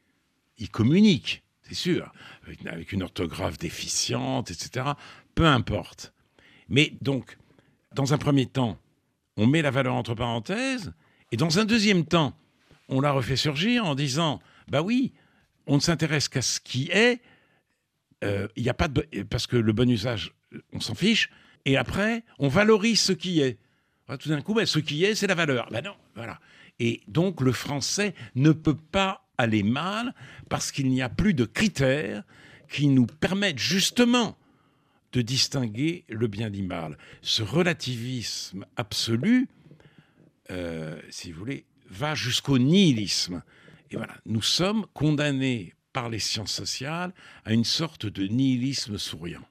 Ils 0.59 0.71
communiquent, 0.71 1.43
c'est 1.63 1.75
sûr, 1.75 2.13
avec 2.67 2.93
une 2.93 3.03
orthographe 3.03 3.59
déficiente, 3.59 4.51
etc. 4.51 4.91
Peu 5.35 5.47
importe. 5.47 6.13
Mais 6.69 6.93
donc, 7.01 7.37
dans 7.95 8.15
un 8.15 8.19
premier 8.19 8.47
temps, 8.47 8.79
on 9.37 9.47
met 9.47 9.63
la 9.63 9.71
valeur 9.71 9.95
entre 9.95 10.15
parenthèses, 10.15 10.93
et 11.33 11.37
dans 11.37 11.59
un 11.59 11.65
deuxième 11.65 12.05
temps, 12.05 12.37
on 12.89 13.01
la 13.01 13.13
refait 13.13 13.37
surgir 13.37 13.85
en 13.85 13.95
disant, 13.95 14.41
bah 14.69 14.83
oui, 14.83 15.13
on 15.67 15.77
ne 15.77 15.81
s'intéresse 15.81 16.29
qu'à 16.29 16.43
ce 16.43 16.61
qui 16.61 16.89
est, 16.91 17.21
euh, 18.25 18.49
il 18.57 18.63
n'y 18.63 18.69
a 18.69 18.75
pas 18.75 18.89
de, 18.89 19.03
parce 19.25 19.47
que 19.47 19.57
le 19.57 19.73
bon 19.73 19.91
usage, 19.91 20.33
on 20.73 20.81
s'en 20.81 20.95
fiche, 20.95 21.31
et 21.67 21.77
après, 21.77 22.25
on 22.39 22.49
valorise 22.49 23.01
ce 23.01 23.13
qui 23.13 23.41
est. 23.41 23.59
Tout 24.21 24.29
d'un 24.29 24.41
coup, 24.41 24.55
ben, 24.55 24.65
ce 24.65 24.79
qui 24.79 25.05
est, 25.05 25.17
c'est 25.17 25.27
la 25.27 25.35
valeur. 25.35 25.69
Ben 25.73 25.85
non, 25.85 25.97
voilà. 26.15 26.39
Et 26.79 27.03
donc, 27.09 27.41
le 27.41 27.51
français 27.51 28.15
ne 28.37 28.53
peut 28.53 28.77
pas 28.77 29.27
aller 29.37 29.65
mal 29.65 30.15
parce 30.49 30.71
qu'il 30.71 30.89
n'y 30.89 31.03
a 31.03 31.09
plus 31.09 31.35
de 31.35 31.45
critères 31.45 32.23
qui 32.71 32.87
nous 32.87 33.07
permettent 33.07 33.59
justement 33.59 34.39
de 35.13 35.23
distinguer 35.23 36.05
le 36.09 36.29
bien 36.29 36.51
du 36.51 36.63
mal. 36.63 36.97
Ce 37.21 37.43
relativisme 37.43 38.65
absolu, 38.77 39.49
euh, 40.51 41.01
si 41.11 41.33
vous 41.33 41.41
voulez, 41.41 41.67
va 41.91 42.15
jusqu'au 42.15 42.59
nihilisme. 42.59 43.43
Et 43.91 43.97
voilà, 43.97 44.15
nous 44.25 44.43
sommes 44.43 44.87
condamnés 44.95 45.75
par 45.93 46.11
les 46.11 46.21
sciences 46.21 46.53
sociales 46.53 47.13
à 47.45 47.53
une 47.53 47.65
sorte 47.65 48.07
de 48.07 48.25
nihilisme 48.29 48.99
souriant. 48.99 49.47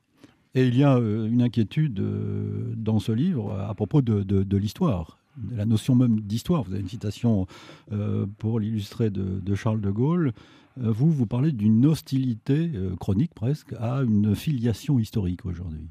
Et 0.55 0.65
il 0.65 0.77
y 0.77 0.83
a 0.83 0.95
euh, 0.95 1.27
une 1.27 1.41
inquiétude 1.41 1.99
euh, 1.99 2.73
dans 2.77 2.99
ce 2.99 3.11
livre 3.11 3.59
à 3.59 3.75
propos 3.75 4.01
de, 4.01 4.57
l'histoire, 4.57 5.19
de 5.35 5.55
la 5.57 5.65
notion 5.65 5.95
même 5.95 6.21
d'histoire. 6.21 6.63
Vous 6.63 6.71
avez 6.71 6.81
une 6.81 6.89
citation 6.89 7.45
euh, 7.91 8.25
pour 8.37 8.61
l'illustrer 8.61 9.09
de, 9.09 9.55
Charles 9.55 9.81
de 9.81 9.91
Gaulle. 9.91 10.31
vous, 10.77 11.11
vous 11.11 11.25
parlez 11.27 11.51
d'une 11.51 11.85
hostilité 11.85 12.71
chronique 12.99 13.33
presque 13.33 13.73
à 13.79 14.01
une 14.01 14.33
filiation 14.33 14.97
historique 14.97 15.45
aujourd'hui. 15.45 15.89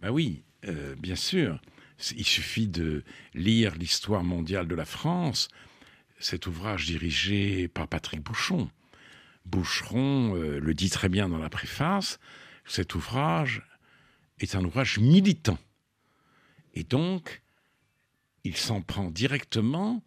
Ben 0.00 0.10
oui, 0.10 0.42
bien 0.98 1.16
sûr. 1.16 1.60
Il 2.14 2.26
suffit 2.26 2.68
de 2.68 3.04
lire 3.34 3.74
l'histoire 3.74 4.22
mondiale 4.22 4.68
de 4.68 4.74
la 4.74 4.84
France, 4.84 5.48
cet 6.18 6.46
ouvrage 6.46 6.84
dirigé 6.84 7.68
par 7.68 7.88
Patrick 7.88 8.22
Bouchon. 8.22 8.68
Boucheron 9.46 10.34
le 10.34 10.74
dit 10.74 10.90
très 10.90 11.08
bien 11.08 11.30
dans 11.30 11.38
la 11.38 11.48
préface, 11.48 12.18
cet 12.66 12.94
ouvrage 12.94 13.62
est 14.38 14.54
un 14.54 14.64
ouvrage 14.64 14.98
militant. 14.98 15.58
Et 16.74 16.84
donc, 16.84 17.42
il 18.44 18.56
s'en 18.56 18.82
prend 18.82 19.10
directement 19.10 20.02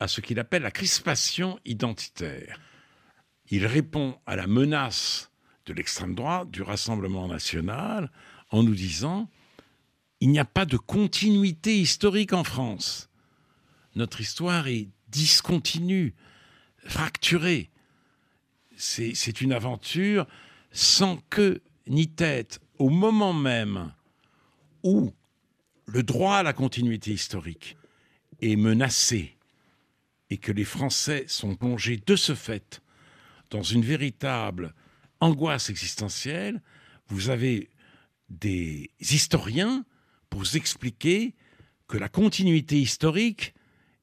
à 0.00 0.08
ce 0.08 0.20
qu'il 0.20 0.38
appelle 0.38 0.62
la 0.62 0.70
crispation 0.70 1.58
identitaire. 1.64 2.60
Il 3.48 3.66
répond 3.66 4.18
à 4.26 4.36
la 4.36 4.46
menace 4.46 5.30
de 5.66 5.72
l'extrême 5.72 6.14
droite, 6.14 6.50
du 6.50 6.62
Rassemblement 6.62 7.28
national, 7.28 8.10
en 8.50 8.62
nous 8.62 8.74
disant 8.74 9.30
il 10.20 10.30
n'y 10.30 10.38
a 10.38 10.44
pas 10.44 10.66
de 10.66 10.76
continuité 10.76 11.80
historique 11.80 12.32
en 12.32 12.44
France. 12.44 13.08
Notre 13.94 14.20
histoire 14.20 14.68
est 14.68 14.88
discontinue, 15.08 16.14
fracturée. 16.84 17.70
C'est 18.76 19.40
une 19.40 19.52
aventure 19.52 20.26
sans 20.72 21.16
queue 21.30 21.62
ni 21.86 22.08
tête 22.08 22.60
au 22.78 22.88
moment 22.88 23.32
même 23.32 23.92
où 24.82 25.12
le 25.86 26.02
droit 26.02 26.36
à 26.36 26.42
la 26.42 26.52
continuité 26.52 27.12
historique 27.12 27.76
est 28.40 28.56
menacé 28.56 29.36
et 30.30 30.38
que 30.38 30.52
les 30.52 30.64
Français 30.64 31.24
sont 31.26 31.56
plongés 31.56 32.00
de 32.06 32.16
ce 32.16 32.34
fait 32.34 32.80
dans 33.50 33.62
une 33.62 33.82
véritable 33.82 34.74
angoisse 35.18 35.70
existentielle, 35.70 36.62
vous 37.08 37.30
avez 37.30 37.68
des 38.28 38.90
historiens 39.00 39.84
pour 40.30 40.44
expliquer 40.54 41.34
que 41.88 41.98
la 41.98 42.08
continuité 42.08 42.80
historique 42.80 43.52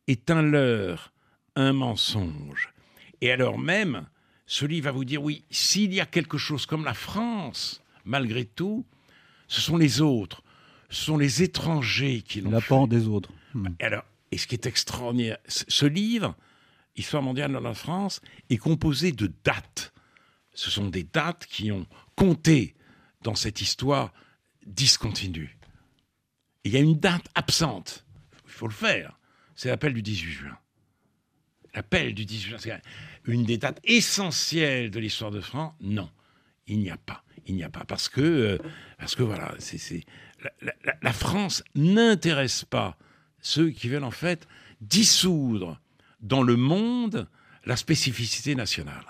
est 0.07 0.29
un 0.29 0.41
leurre, 0.41 1.13
un 1.55 1.71
mensonge. 1.71 2.73
Et 3.21 3.31
alors 3.31 3.57
même, 3.57 4.07
ce 4.47 4.65
livre 4.65 4.85
va 4.85 4.91
vous 4.91 5.05
dire, 5.05 5.21
oui, 5.21 5.43
s'il 5.51 5.93
y 5.93 6.01
a 6.01 6.05
quelque 6.05 6.37
chose 6.37 6.65
comme 6.65 6.83
la 6.83 6.93
France, 6.93 7.83
malgré 8.05 8.45
tout, 8.45 8.85
ce 9.47 9.61
sont 9.61 9.77
les 9.77 10.01
autres, 10.01 10.41
ce 10.89 11.03
sont 11.03 11.17
les 11.17 11.43
étrangers 11.43 12.21
qui 12.21 12.41
l'ont 12.41 12.49
fait. 12.49 12.55
L'apport 12.55 12.87
des 12.87 13.07
autres. 13.07 13.29
Hmm. 13.53 13.67
Et 13.79 13.83
alors, 13.83 14.05
et 14.31 14.37
ce 14.37 14.47
qui 14.47 14.55
est 14.55 14.65
extraordinaire, 14.65 15.37
ce 15.47 15.85
livre, 15.85 16.35
Histoire 16.97 17.21
mondiale 17.21 17.53
de 17.53 17.59
la 17.59 17.75
France, 17.75 18.21
est 18.49 18.57
composé 18.57 19.11
de 19.11 19.31
dates. 19.43 19.93
Ce 20.53 20.71
sont 20.71 20.87
des 20.87 21.03
dates 21.03 21.45
qui 21.45 21.71
ont 21.71 21.85
compté 22.15 22.75
dans 23.21 23.35
cette 23.35 23.61
histoire 23.61 24.11
discontinue. 24.65 25.59
Et 26.63 26.69
il 26.69 26.73
y 26.73 26.77
a 26.77 26.79
une 26.79 26.99
date 26.99 27.27
absente. 27.35 28.03
Il 28.45 28.51
faut 28.51 28.67
le 28.67 28.73
faire. 28.73 29.19
C'est 29.55 29.69
l'appel 29.69 29.93
du 29.93 30.01
18 30.01 30.31
juin. 30.31 30.57
L'appel 31.75 32.15
du 32.15 32.25
18 32.25 32.57
juin, 32.57 32.79
une 33.27 33.43
des 33.43 33.57
dates 33.57 33.79
essentielles 33.83 34.89
de 34.91 34.99
l'histoire 34.99 35.31
de 35.31 35.41
France. 35.41 35.73
Non, 35.81 36.09
il 36.67 36.79
n'y 36.79 36.89
a 36.89 36.97
pas. 36.97 37.23
Il 37.45 37.55
n'y 37.55 37.63
a 37.63 37.69
pas. 37.69 37.85
Parce 37.85 38.09
que, 38.09 38.21
euh, 38.21 38.57
parce 38.97 39.15
que 39.15 39.23
voilà, 39.23 39.53
c'est, 39.59 40.03
la- 40.61 40.73
la 41.01 41.13
France 41.13 41.63
n'intéresse 41.75 42.65
pas 42.65 42.97
ceux 43.41 43.69
qui 43.69 43.87
veulent 43.89 44.03
en 44.03 44.11
fait 44.11 44.47
dissoudre 44.81 45.79
dans 46.21 46.43
le 46.43 46.55
monde 46.55 47.27
la 47.65 47.75
spécificité 47.75 48.55
nationale. 48.55 49.05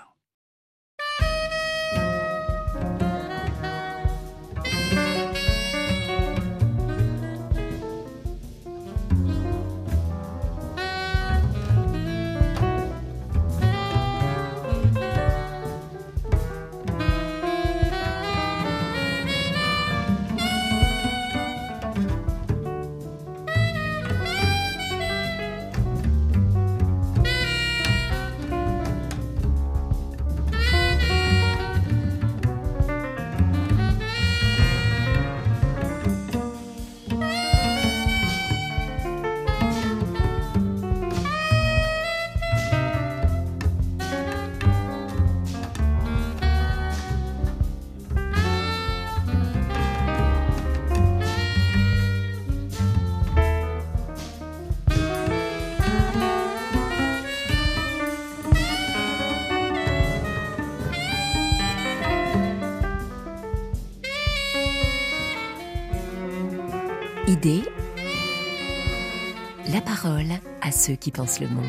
La 69.72 69.80
parole 69.80 70.26
à 70.60 70.72
ceux 70.72 70.94
qui 70.94 71.12
pensent 71.12 71.38
le 71.40 71.46
monde. 71.46 71.64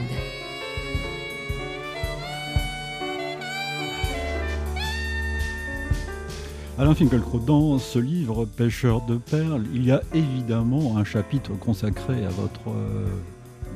Alain 6.79 6.95
Finkielkraut, 6.95 7.39
dans 7.39 7.77
ce 7.77 7.99
livre 7.99 8.45
Pêcheur 8.45 9.05
de 9.05 9.17
perles, 9.17 9.65
il 9.73 9.85
y 9.85 9.91
a 9.91 10.01
évidemment 10.13 10.97
un 10.97 11.03
chapitre 11.03 11.51
consacré 11.59 12.25
à 12.25 12.29
votre 12.29 12.69
euh, 12.69 13.07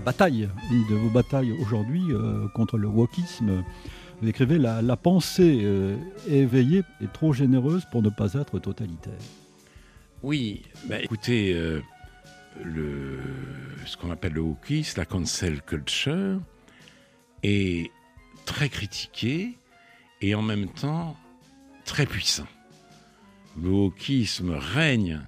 bataille, 0.03 0.49
une 0.71 0.87
de 0.89 0.95
vos 0.95 1.09
batailles 1.09 1.53
aujourd'hui 1.61 2.01
euh, 2.09 2.47
contre 2.55 2.77
le 2.77 2.87
wokisme. 2.87 3.63
Vous 4.21 4.27
écrivez 4.27 4.57
la, 4.57 4.81
la 4.81 4.95
pensée 4.95 5.61
euh, 5.63 5.95
éveillée 6.27 6.81
est 7.03 7.13
trop 7.13 7.33
généreuse 7.33 7.83
pour 7.91 8.01
ne 8.01 8.09
pas 8.09 8.33
être 8.33 8.57
totalitaire. 8.57 9.13
Oui, 10.23 10.61
bah, 10.85 11.01
écoutez, 11.01 11.53
euh, 11.53 11.81
ce 13.85 13.97
qu'on 13.97 14.09
appelle 14.09 14.31
le 14.31 14.39
wokisme, 14.39 14.97
la 14.97 15.05
cancel 15.05 15.61
culture, 15.61 16.41
est 17.43 17.91
très 18.45 18.69
critiqué 18.69 19.57
et 20.21 20.33
en 20.33 20.41
même 20.41 20.69
temps 20.69 21.17
très 21.83 22.05
puissant. 22.05 22.47
Le 23.61 23.67
wokisme 23.67 24.51
règne 24.51 25.27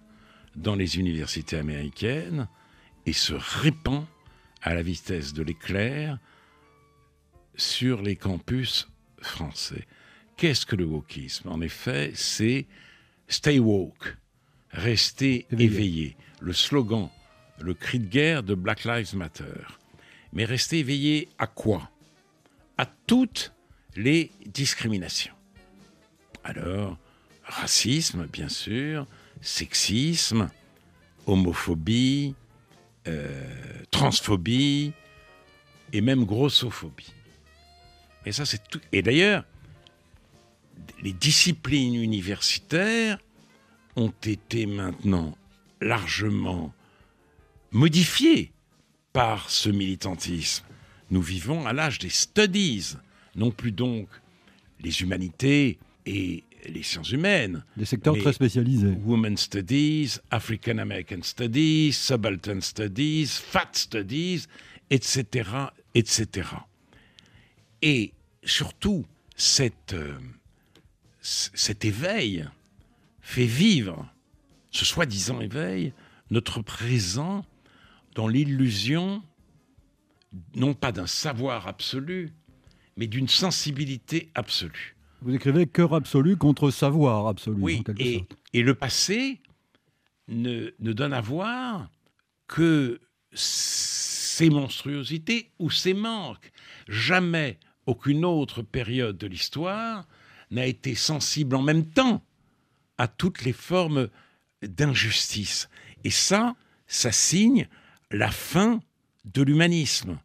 dans 0.56 0.76
les 0.76 0.98
universités 0.98 1.58
américaines 1.58 2.48
et 3.06 3.12
se 3.12 3.34
répand 3.34 4.06
à 4.62 4.74
la 4.76 4.82
vitesse 4.82 5.34
de 5.34 5.44
l'éclair 5.44 6.20
sur 7.58 8.02
les 8.02 8.16
campus 8.16 8.88
français. 9.22 9.86
Qu'est-ce 10.38 10.66
que 10.66 10.78
le 10.78 10.86
wokisme? 10.86 11.50
En 11.50 11.60
effet, 11.60 12.14
c'est 12.16 12.66
stay 13.28 13.60
woke, 13.60 14.16
rester 14.76 15.48
Éveillé. 15.52 16.16
Le 16.42 16.54
slogan, 16.54 17.10
le 17.60 17.74
cri 17.74 18.00
de 18.00 18.06
guerre 18.06 18.44
de 18.44 18.54
Black 18.54 18.84
Lives 18.84 19.16
Matter. 19.16 19.64
Mais 20.34 20.46
rester 20.46 20.80
éveillé 20.80 21.30
à 21.38 21.48
quoi? 21.48 21.90
À 22.78 22.86
toutes 22.86 23.54
les 23.96 24.32
discriminations. 24.46 25.34
Alors, 26.44 26.98
racisme, 27.44 28.28
bien 28.28 28.50
sûr, 28.50 29.08
sexisme, 29.42 30.50
homophobie, 31.26 32.36
euh, 33.08 33.84
transphobie 33.92 34.92
et 35.94 36.02
même 36.02 36.26
grossophobie. 36.26 37.14
Et 38.26 38.32
ça, 38.34 38.46
c'est 38.46 38.68
tout. 38.68 38.82
Et 38.92 39.02
d'ailleurs, 39.02 39.46
les 41.02 41.14
disciplines 41.14 41.96
universitaires 41.96 43.20
ont 43.96 44.14
été 44.24 44.66
maintenant 44.66 45.38
largement 45.82 46.74
modifiées 47.72 48.52
par 49.14 49.50
ce 49.50 49.70
militantisme. 49.70 50.66
Nous 51.12 51.22
vivons 51.22 51.66
à 51.66 51.74
l'âge 51.74 52.00
des 52.00 52.10
studies, 52.10 52.96
non 53.36 53.52
plus 53.52 53.72
donc 53.72 54.08
les 54.82 55.02
humanités 55.02 55.78
et 56.06 56.44
les 56.68 56.84
sciences 56.84 57.12
humaines, 57.12 57.64
Des 57.78 57.86
secteurs 57.86 58.18
très 58.18 58.34
spécialisés. 58.34 58.96
Women 59.06 59.38
Studies, 59.38 60.18
African 60.32 60.78
American 60.80 61.22
Studies, 61.22 61.94
Subaltern 61.94 62.62
Studies, 62.62 63.28
Fat 63.28 63.70
Studies, 63.74 64.46
etc., 64.90 65.50
etc. 65.94 66.50
Et 67.82 68.14
surtout, 68.44 69.06
cette, 69.36 69.94
euh, 69.94 70.18
cet 71.22 71.86
éveil 71.86 72.46
fait 73.26 73.48
vivre, 73.48 74.08
ce 74.70 74.86
soi-disant 74.86 75.42
éveil, 75.42 75.94
notre 76.30 76.62
présent 76.62 77.44
dans 78.14 78.28
l'illusion, 78.28 79.24
non 80.54 80.76
pas 80.76 80.92
d'un 80.92 81.08
savoir 81.08 81.68
absolu, 81.68 82.32
mais 82.98 83.08
d'une 83.08 83.28
sensibilité 83.28 84.30
absolue. 84.36 84.96
Vous 85.24 85.34
écrivez 85.34 85.66
cœur 85.66 85.96
absolu 85.96 86.38
contre 86.38 86.70
savoir 86.70 87.26
absolu, 87.26 87.58
Oui, 87.60 87.78
en 87.80 87.84
quelque 87.84 88.02
et, 88.04 88.18
sorte. 88.20 88.38
et 88.54 88.62
le 88.62 88.76
passé 88.76 89.42
ne, 90.28 90.70
ne 90.80 90.94
donne 90.94 91.14
à 91.14 91.22
voir 91.22 91.90
que 92.48 93.02
ses 93.34 94.52
monstruosités 94.52 95.50
ou 95.58 95.72
ses 95.72 95.96
manques. 95.96 96.52
Jamais 96.88 97.58
aucune 97.88 98.24
autre 98.24 98.62
période 98.62 99.18
de 99.18 99.26
l'histoire 99.26 100.08
n'a 100.52 100.68
été 100.68 100.94
sensible 100.94 101.56
en 101.56 101.64
même 101.64 101.88
temps 101.88 102.24
à 102.98 103.08
toutes 103.08 103.44
les 103.44 103.54
formes 103.54 104.10
d'injustice. 104.62 105.70
Et 106.04 106.12
ça, 106.12 106.56
ça 106.88 107.12
signe 107.12 107.68
la 108.12 108.32
fin 108.32 108.80
de 109.26 109.42
l'humanisme. 109.42 110.20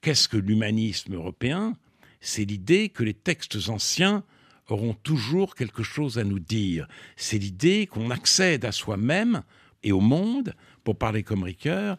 Qu'est-ce 0.00 0.28
que 0.28 0.36
l'humanisme 0.36 1.14
européen? 1.14 1.76
C'est 2.20 2.44
l'idée 2.44 2.88
que 2.88 3.02
les 3.02 3.14
textes 3.14 3.68
anciens 3.68 4.24
auront 4.68 4.94
toujours 4.94 5.54
quelque 5.54 5.82
chose 5.82 6.18
à 6.18 6.24
nous 6.24 6.38
dire. 6.38 6.88
C'est 7.16 7.38
l'idée 7.38 7.86
qu'on 7.86 8.10
accède 8.10 8.64
à 8.64 8.72
soi-même 8.72 9.42
et 9.82 9.92
au 9.92 10.00
monde, 10.00 10.54
pour 10.84 10.96
parler 10.96 11.22
comme 11.22 11.42
Ricoeur, 11.42 11.98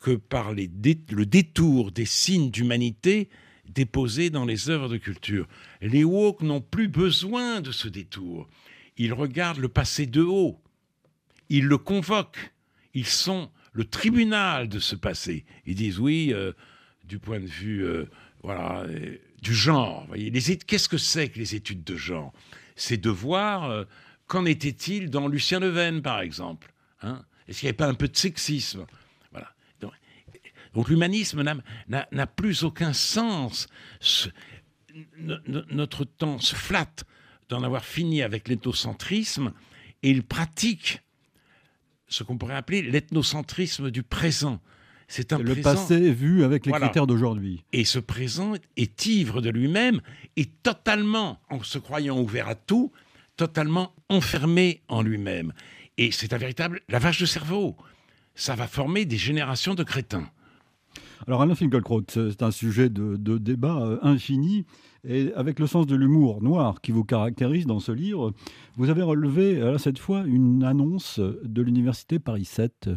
que 0.00 0.12
par 0.12 0.52
le 0.52 1.26
détour 1.26 1.92
des 1.92 2.06
signes 2.06 2.50
d'humanité 2.50 3.28
déposés 3.68 4.30
dans 4.30 4.46
les 4.46 4.70
œuvres 4.70 4.88
de 4.88 4.96
culture. 4.96 5.46
Les 5.82 6.04
woke 6.04 6.42
n'ont 6.42 6.62
plus 6.62 6.88
besoin 6.88 7.60
de 7.60 7.72
ce 7.72 7.88
détour. 7.88 8.48
Ils 8.98 9.12
regardent 9.12 9.58
le 9.60 9.68
passé 9.68 10.06
de 10.06 10.22
haut. 10.22 10.60
Ils 11.48 11.64
le 11.66 11.78
convoquent. 11.78 12.52
Ils 12.94 13.06
sont 13.06 13.50
le 13.72 13.84
tribunal 13.84 14.68
de 14.68 14.78
ce 14.80 14.96
passé. 14.96 15.44
Ils 15.66 15.76
disent 15.76 15.98
oui, 15.98 16.32
euh, 16.32 16.52
du 17.04 17.18
point 17.18 17.40
de 17.40 17.46
vue 17.46 17.84
euh, 17.84 18.06
voilà, 18.42 18.82
euh, 18.82 19.16
du 19.40 19.54
genre. 19.54 20.04
Voyez, 20.08 20.30
les 20.30 20.56
Qu'est-ce 20.58 20.88
que 20.88 20.98
c'est 20.98 21.28
que 21.28 21.38
les 21.38 21.54
études 21.54 21.84
de 21.84 21.96
genre? 21.96 22.32
C'est 22.76 22.96
de 22.96 23.10
voir 23.10 23.86
qu'en 24.26 24.44
était-il 24.44 25.10
dans 25.10 25.26
Lucien 25.26 25.58
Leven, 25.60 26.02
par 26.02 26.20
exemple. 26.20 26.72
hein? 27.02 27.24
Est-ce 27.46 27.60
qu'il 27.60 27.66
n'y 27.66 27.70
avait 27.70 27.76
pas 27.76 27.88
un 27.88 27.94
peu 27.94 28.08
de 28.08 28.16
sexisme? 28.16 28.86
Voilà. 29.32 29.48
Donc, 30.74 30.88
l'humanisme 30.88 31.42
n'a- 31.42 32.26
plus 32.26 32.62
aucun 32.62 32.92
sens. 32.92 33.68
Notre 35.70 36.04
temps 36.04 36.38
se 36.38 36.54
flatte 36.54 37.04
d'en 37.48 37.62
avoir 37.62 37.84
fini 37.84 38.22
avec 38.22 38.48
l'ethnocentrisme 38.48 39.52
et 40.02 40.10
il 40.10 40.22
pratique 40.22 41.02
ce 42.08 42.22
qu'on 42.22 42.38
pourrait 42.38 42.54
appeler 42.54 42.82
l'ethnocentrisme 42.82 43.90
du 43.90 44.02
présent. 44.02 44.60
C'est 45.08 45.32
un 45.32 45.38
Le 45.38 45.52
présent, 45.52 45.62
passé 45.74 46.12
vu 46.12 46.44
avec 46.44 46.66
les 46.66 46.70
Voilà. 46.70 46.86
critères 46.86 47.06
d'aujourd'hui. 47.06 47.64
et 47.72 47.84
ce 47.84 47.98
présent 47.98 48.52
est 48.76 49.06
ivre 49.06 49.40
de 49.40 49.48
lui-même 49.50 50.00
et 50.36 50.44
totalement, 50.44 51.40
en 51.48 51.62
se 51.62 51.78
croyant 51.78 52.18
ouvert 52.18 52.48
à 52.48 52.54
tout, 52.54 52.92
totalement 53.36 53.94
enfermé 54.10 54.82
en 54.88 55.00
lui-même. 55.02 55.52
Et 55.96 56.10
c'est 56.10 56.32
un 56.34 56.38
véritable 56.38 56.80
lavage 56.88 57.20
de 57.20 57.26
cerveau. 57.26 57.76
Ça 58.34 58.54
va 58.54 58.66
former 58.68 59.04
des 59.06 59.16
générations 59.16 59.74
de 59.74 59.82
crétins. 59.82 60.30
Alors 61.26 61.42
Alain 61.42 61.54
Finkielkraut, 61.54 62.04
c'est 62.08 62.42
un 62.42 62.50
sujet 62.50 62.88
de, 62.88 63.16
de 63.16 63.38
débat 63.38 63.78
euh, 63.82 63.98
infini. 64.02 64.64
Et 65.04 65.32
avec 65.34 65.60
le 65.60 65.66
sens 65.66 65.86
de 65.86 65.94
l'humour 65.94 66.42
noir 66.42 66.80
qui 66.80 66.90
vous 66.90 67.04
caractérise 67.04 67.66
dans 67.66 67.78
ce 67.78 67.92
livre, 67.92 68.32
vous 68.76 68.90
avez 68.90 69.02
relevé 69.02 69.60
euh, 69.60 69.78
cette 69.78 69.98
fois 69.98 70.24
une 70.26 70.64
annonce 70.64 71.20
de 71.20 71.62
l'université 71.62 72.18
Paris 72.18 72.44
7 72.44 72.90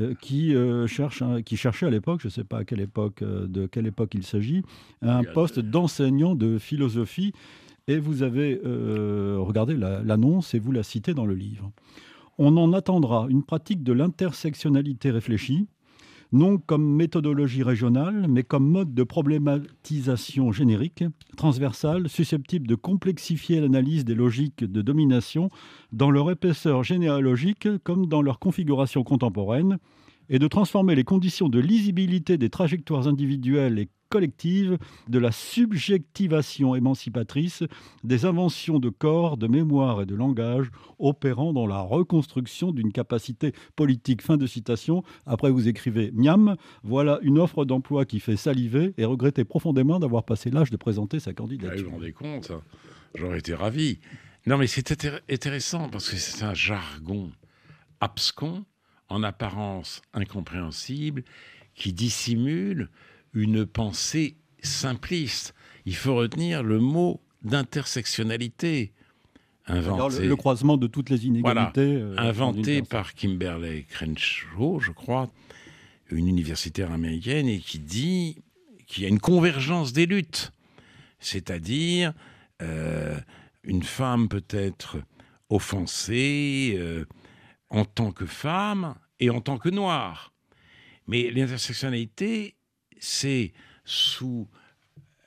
euh, 0.00 0.14
qui, 0.20 0.54
euh, 0.54 0.86
cherche 0.86 1.22
qui 1.44 1.56
cherchait 1.56 1.86
à 1.86 1.90
l'époque, 1.90 2.20
je 2.22 2.26
ne 2.26 2.32
sais 2.32 2.44
pas 2.44 2.58
à 2.58 2.64
quelle 2.64 2.80
époque, 2.80 3.22
de 3.22 3.66
quelle 3.66 3.86
époque 3.86 4.14
il 4.14 4.24
s'agit, 4.24 4.62
un 5.02 5.22
poste 5.32 5.60
d'enseignant 5.60 6.34
de 6.34 6.58
philosophie. 6.58 7.32
Et 7.86 7.98
vous 7.98 8.22
avez 8.22 8.60
euh, 8.66 9.36
regardé 9.40 9.74
la- 9.74 10.02
l'annonce 10.02 10.52
et 10.54 10.58
vous 10.58 10.72
la 10.72 10.82
citez 10.82 11.14
dans 11.14 11.24
le 11.24 11.34
livre. 11.34 11.70
On 12.36 12.56
en 12.58 12.72
attendra 12.74 13.26
une 13.30 13.42
pratique 13.42 13.82
de 13.82 13.92
l'intersectionnalité 13.94 15.10
réfléchie, 15.10 15.66
non 16.32 16.58
comme 16.58 16.94
méthodologie 16.94 17.62
régionale, 17.62 18.26
mais 18.28 18.42
comme 18.42 18.68
mode 18.68 18.94
de 18.94 19.02
problématisation 19.02 20.52
générique, 20.52 21.04
transversale, 21.36 22.08
susceptible 22.08 22.66
de 22.66 22.74
complexifier 22.74 23.60
l'analyse 23.60 24.04
des 24.04 24.14
logiques 24.14 24.64
de 24.64 24.82
domination 24.82 25.48
dans 25.92 26.10
leur 26.10 26.30
épaisseur 26.30 26.84
généalogique 26.84 27.68
comme 27.84 28.06
dans 28.06 28.22
leur 28.22 28.38
configuration 28.38 29.04
contemporaine, 29.04 29.78
et 30.28 30.38
de 30.38 30.46
transformer 30.48 30.94
les 30.94 31.04
conditions 31.04 31.48
de 31.48 31.58
lisibilité 31.60 32.36
des 32.38 32.50
trajectoires 32.50 33.08
individuelles 33.08 33.78
et 33.78 33.88
collectives 34.10 34.78
de 35.08 35.18
la 35.18 35.30
subjectivation 35.32 36.74
émancipatrice 36.74 37.62
des 38.04 38.24
inventions 38.24 38.78
de 38.78 38.88
corps, 38.88 39.36
de 39.36 39.46
mémoire 39.46 40.00
et 40.02 40.06
de 40.06 40.14
langage 40.14 40.70
opérant 40.98 41.52
dans 41.52 41.66
la 41.66 41.80
reconstruction 41.80 42.72
d'une 42.72 42.90
capacité 42.92 43.52
politique. 43.76 44.22
Fin 44.22 44.36
de 44.38 44.46
citation. 44.46 45.02
Après, 45.26 45.50
vous 45.50 45.68
écrivez 45.68 46.10
Miam, 46.14 46.56
voilà 46.82 47.18
une 47.22 47.38
offre 47.38 47.64
d'emploi 47.66 48.04
qui 48.06 48.18
fait 48.20 48.36
saliver 48.36 48.94
et 48.96 49.04
regretter 49.04 49.44
profondément 49.44 49.98
d'avoir 50.00 50.24
passé 50.24 50.50
l'âge 50.50 50.70
de 50.70 50.76
présenter 50.78 51.20
sa 51.20 51.30
Ah, 51.30 51.32
vous 51.36 51.42
candidature. 51.42 51.84
vous 51.84 51.96
rendez 51.96 52.12
compte 52.12 52.50
J'aurais 53.14 53.38
été 53.38 53.54
ravi. 53.54 53.98
Non, 54.46 54.56
mais 54.58 54.66
c'est 54.66 54.90
intér- 54.90 55.20
intéressant 55.30 55.88
parce 55.90 56.08
que 56.10 56.16
c'est 56.16 56.44
un 56.44 56.54
jargon 56.54 57.30
abscon, 58.00 58.64
en 59.08 59.22
apparence 59.22 60.02
incompréhensible, 60.14 61.24
qui 61.74 61.92
dissimule 61.92 62.88
une 63.34 63.64
pensée 63.66 64.36
simpliste. 64.62 65.54
Il 65.86 65.94
faut 65.96 66.14
retenir 66.16 66.62
le 66.62 66.78
mot 66.80 67.20
d'intersectionnalité, 67.42 68.92
inventé, 69.66 70.22
le, 70.22 70.28
le 70.28 70.36
croisement 70.36 70.76
de 70.76 70.86
toutes 70.86 71.10
les 71.10 71.26
inégalités. 71.26 71.80
euh, 71.96 72.14
inventé 72.18 72.82
par 72.82 73.14
Kimberley 73.14 73.84
Crenshaw, 73.88 74.80
je 74.80 74.90
crois, 74.92 75.30
une 76.10 76.26
universitaire 76.28 76.90
américaine, 76.92 77.48
et 77.48 77.60
qui 77.60 77.78
dit 77.78 78.38
qu'il 78.86 79.02
y 79.04 79.06
a 79.06 79.08
une 79.08 79.20
convergence 79.20 79.92
des 79.92 80.06
luttes. 80.06 80.52
C'est-à-dire, 81.20 82.12
euh, 82.62 83.18
une 83.64 83.82
femme 83.82 84.28
peut 84.28 84.44
être 84.50 84.96
offensée 85.50 86.74
euh, 86.78 87.04
en 87.70 87.84
tant 87.84 88.12
que 88.12 88.26
femme 88.26 88.94
et 89.20 89.30
en 89.30 89.40
tant 89.40 89.58
que 89.58 89.68
noire. 89.68 90.32
Mais 91.06 91.30
l'intersectionnalité, 91.30 92.56
c'est 92.98 93.52
sous 93.84 94.48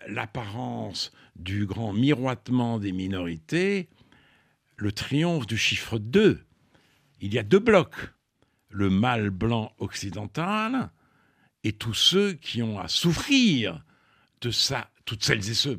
l'apparence 0.08 1.12
du 1.36 1.65
grand 1.65 1.93
miroitement 1.93 2.80
des 2.80 2.91
minorités, 2.91 3.89
le 4.77 4.91
triomphe 4.91 5.47
du 5.47 5.58
chiffre 5.58 5.99
2. 5.99 6.43
Il 7.21 7.34
y 7.34 7.39
a 7.39 7.43
deux 7.43 7.60
blocs, 7.60 8.13
le 8.69 8.89
mâle 8.89 9.30
blanc 9.30 9.73
occidental 9.77 10.91
et 11.63 11.73
tous 11.73 11.93
ceux 11.93 12.34
qui 12.34 12.63
ont 12.63 12.80
à 12.80 12.88
souffrir 12.88 13.84
de 14.41 14.49
ça, 14.51 14.89
toutes 15.06 15.23
celles 15.23 15.49
et 15.49 15.54
ceux, 15.54 15.77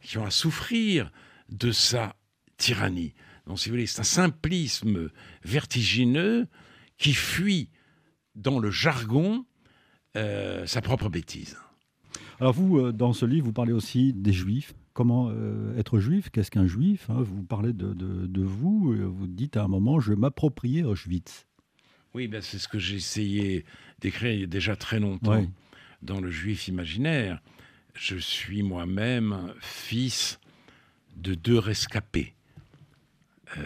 qui 0.00 0.18
ont 0.18 0.24
à 0.24 0.30
souffrir 0.30 1.10
de 1.48 1.72
sa 1.72 2.14
tyrannie. 2.56 3.14
Donc, 3.46 3.58
si 3.58 3.68
vous 3.68 3.74
voulez, 3.74 3.86
c'est 3.86 4.00
un 4.00 4.04
simplisme 4.04 5.10
vertigineux 5.44 6.46
qui 6.98 7.12
fuit 7.12 7.70
dans 8.34 8.58
le 8.58 8.70
jargon 8.70 9.44
euh, 10.16 10.66
sa 10.66 10.80
propre 10.80 11.08
bêtise. 11.08 11.56
Alors 12.40 12.52
vous, 12.52 12.78
euh, 12.78 12.92
dans 12.92 13.12
ce 13.12 13.26
livre, 13.26 13.46
vous 13.46 13.52
parlez 13.52 13.72
aussi 13.72 14.12
des 14.12 14.32
juifs. 14.32 14.72
Comment 14.92 15.28
euh, 15.30 15.76
être 15.78 15.98
juif? 15.98 16.30
Qu'est-ce 16.30 16.50
qu'un 16.50 16.66
juif 16.66 17.10
hein? 17.10 17.20
Vous 17.20 17.42
parlez 17.42 17.72
de, 17.72 17.92
de- 17.94 18.26
de 18.26 18.42
vous. 18.42 18.94
Vous 19.12 19.26
dites 19.26 19.56
à 19.56 19.64
un 19.64 19.68
moment, 19.68 20.00
je 20.00 20.12
m'appropriais 20.12 20.82
Auschwitz. 20.84 21.46
Oui, 22.14 22.28
ben, 22.28 22.40
c'est 22.40 22.58
ce 22.58 22.68
que 22.68 22.78
j'ai 22.78 22.96
essayé 22.96 23.64
d'écrire 24.00 24.32
il 24.32 24.40
y 24.40 24.44
a 24.44 24.46
déjà 24.46 24.76
très 24.76 25.00
longtemps 25.00 25.32
Ouais. 25.32 25.48
dans 26.02 26.20
le 26.20 26.30
juif 26.30 26.68
imaginaire. 26.68 27.40
Je 27.94 28.16
suis 28.16 28.62
moi-même 28.62 29.52
fils 29.60 30.38
de 31.16 31.34
deux 31.34 31.58
rescapés. 31.58 32.34
Euh, 33.56 33.62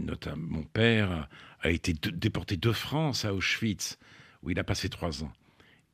notamment, 0.00 0.58
mon 0.58 0.62
père 0.62 1.28
a 1.60 1.70
été 1.70 1.92
déporté 1.92 2.56
de 2.56 2.72
France 2.72 3.24
à 3.24 3.34
Auschwitz, 3.34 3.98
où 4.42 4.50
il 4.50 4.58
a 4.58 4.64
passé 4.64 4.88
trois 4.88 5.24
ans. 5.24 5.32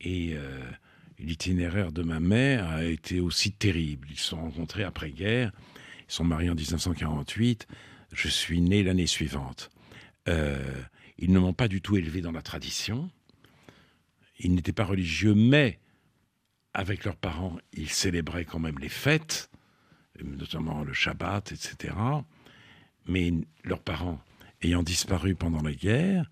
Et 0.01 0.33
euh, 0.35 0.61
l'itinéraire 1.19 1.91
de 1.91 2.03
ma 2.03 2.19
mère 2.19 2.69
a 2.69 2.83
été 2.83 3.19
aussi 3.19 3.51
terrible. 3.51 4.07
Ils 4.11 4.19
se 4.19 4.29
sont 4.29 4.41
rencontrés 4.41 4.83
après-guerre, 4.83 5.51
ils 6.09 6.13
sont 6.13 6.23
mariés 6.23 6.49
en 6.49 6.55
1948. 6.55 7.67
Je 8.11 8.27
suis 8.27 8.61
né 8.61 8.83
l'année 8.83 9.07
suivante. 9.07 9.71
Euh, 10.27 10.59
ils 11.17 11.31
ne 11.31 11.39
m'ont 11.39 11.53
pas 11.53 11.67
du 11.67 11.81
tout 11.81 11.97
élevé 11.97 12.21
dans 12.21 12.31
la 12.31 12.41
tradition. 12.41 13.09
Ils 14.39 14.53
n'étaient 14.53 14.73
pas 14.73 14.85
religieux, 14.85 15.33
mais 15.33 15.79
avec 16.73 17.05
leurs 17.05 17.15
parents, 17.15 17.57
ils 17.73 17.89
célébraient 17.89 18.45
quand 18.45 18.59
même 18.59 18.79
les 18.79 18.89
fêtes, 18.89 19.49
notamment 20.23 20.83
le 20.83 20.93
Shabbat, 20.93 21.51
etc. 21.51 21.95
Mais 23.05 23.33
leurs 23.63 23.81
parents 23.81 24.21
ayant 24.61 24.83
disparu 24.83 25.35
pendant 25.35 25.61
la 25.61 25.73
guerre, 25.73 26.29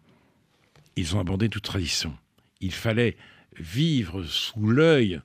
ils 0.96 1.16
ont 1.16 1.20
abandonné 1.20 1.50
toute 1.50 1.64
tradition. 1.64 2.18
Il 2.60 2.72
fallait 2.72 3.18
vivre 3.58 4.24
sous 4.24 4.68
l'œil 4.68 5.22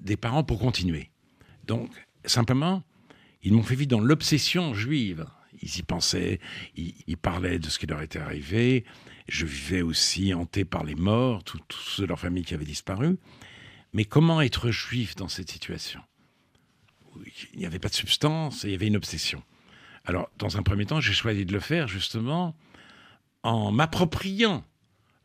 des 0.00 0.16
parents 0.16 0.44
pour 0.44 0.58
continuer. 0.58 1.10
Donc, 1.66 1.90
simplement, 2.24 2.82
ils 3.42 3.52
m'ont 3.52 3.62
fait 3.62 3.74
vivre 3.74 3.88
dans 3.88 4.00
l'obsession 4.00 4.74
juive. 4.74 5.26
Ils 5.62 5.78
y 5.78 5.82
pensaient, 5.82 6.40
ils, 6.76 7.16
parlaient 7.16 7.58
de 7.58 7.68
ce 7.68 7.78
qui 7.78 7.86
leur 7.86 8.00
était 8.00 8.18
arrivé. 8.18 8.84
Je 9.28 9.46
vivais 9.46 9.82
aussi 9.82 10.32
hanté 10.32 10.64
par 10.64 10.84
les 10.84 10.94
morts, 10.94 11.44
tous 11.44 11.60
ceux 11.70 12.02
de 12.04 12.08
leur 12.08 12.18
famille 12.18 12.44
qui 12.44 12.54
avaient 12.54 12.64
disparu. 12.64 13.18
Mais 13.92 14.04
comment 14.04 14.40
être 14.40 14.70
juif 14.70 15.16
dans 15.16 15.28
cette 15.28 15.50
situation? 15.50 16.00
Il 17.52 17.58
n'y 17.58 17.66
avait 17.66 17.78
pas 17.78 17.88
de 17.88 17.94
substance 17.94 18.64
et 18.64 18.68
il 18.68 18.72
y 18.72 18.74
avait 18.74 18.86
une 18.86 18.96
obsession. 18.96 19.42
Alors, 20.04 20.30
dans 20.38 20.56
un 20.56 20.62
premier 20.62 20.86
temps, 20.86 21.00
j'ai 21.00 21.12
choisi 21.12 21.44
de 21.44 21.52
le 21.52 21.60
faire 21.60 21.88
justement 21.88 22.56
en 23.42 23.70
m'appropriant 23.70 24.64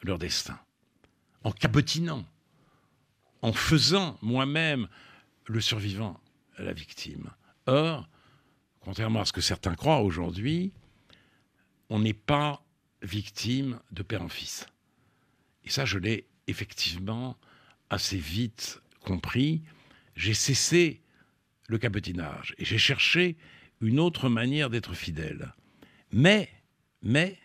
leur 0.01 0.19
destin, 0.19 0.59
en 1.43 1.51
cabotinant, 1.51 2.25
en 3.41 3.53
faisant 3.53 4.17
moi-même 4.21 4.87
le 5.47 5.61
survivant 5.61 6.19
la 6.57 6.73
victime. 6.73 7.31
Or, 7.65 8.07
contrairement 8.81 9.21
à 9.21 9.25
ce 9.25 9.33
que 9.33 9.41
certains 9.41 9.75
croient 9.75 10.01
aujourd'hui, 10.01 10.71
on 11.89 11.99
n'est 11.99 12.13
pas 12.13 12.63
victime 13.01 13.79
de 13.91 14.03
père 14.03 14.21
en 14.21 14.29
fils. 14.29 14.65
Et 15.63 15.69
ça, 15.69 15.85
je 15.85 15.97
l'ai 15.97 16.27
effectivement 16.47 17.37
assez 17.89 18.17
vite 18.17 18.81
compris. 19.01 19.63
J'ai 20.15 20.33
cessé 20.33 21.01
le 21.67 21.77
cabotinage 21.77 22.55
et 22.57 22.65
j'ai 22.65 22.77
cherché 22.77 23.35
une 23.81 23.99
autre 23.99 24.29
manière 24.29 24.69
d'être 24.69 24.93
fidèle. 24.93 25.53
Mais, 26.11 26.49
mais, 27.01 27.37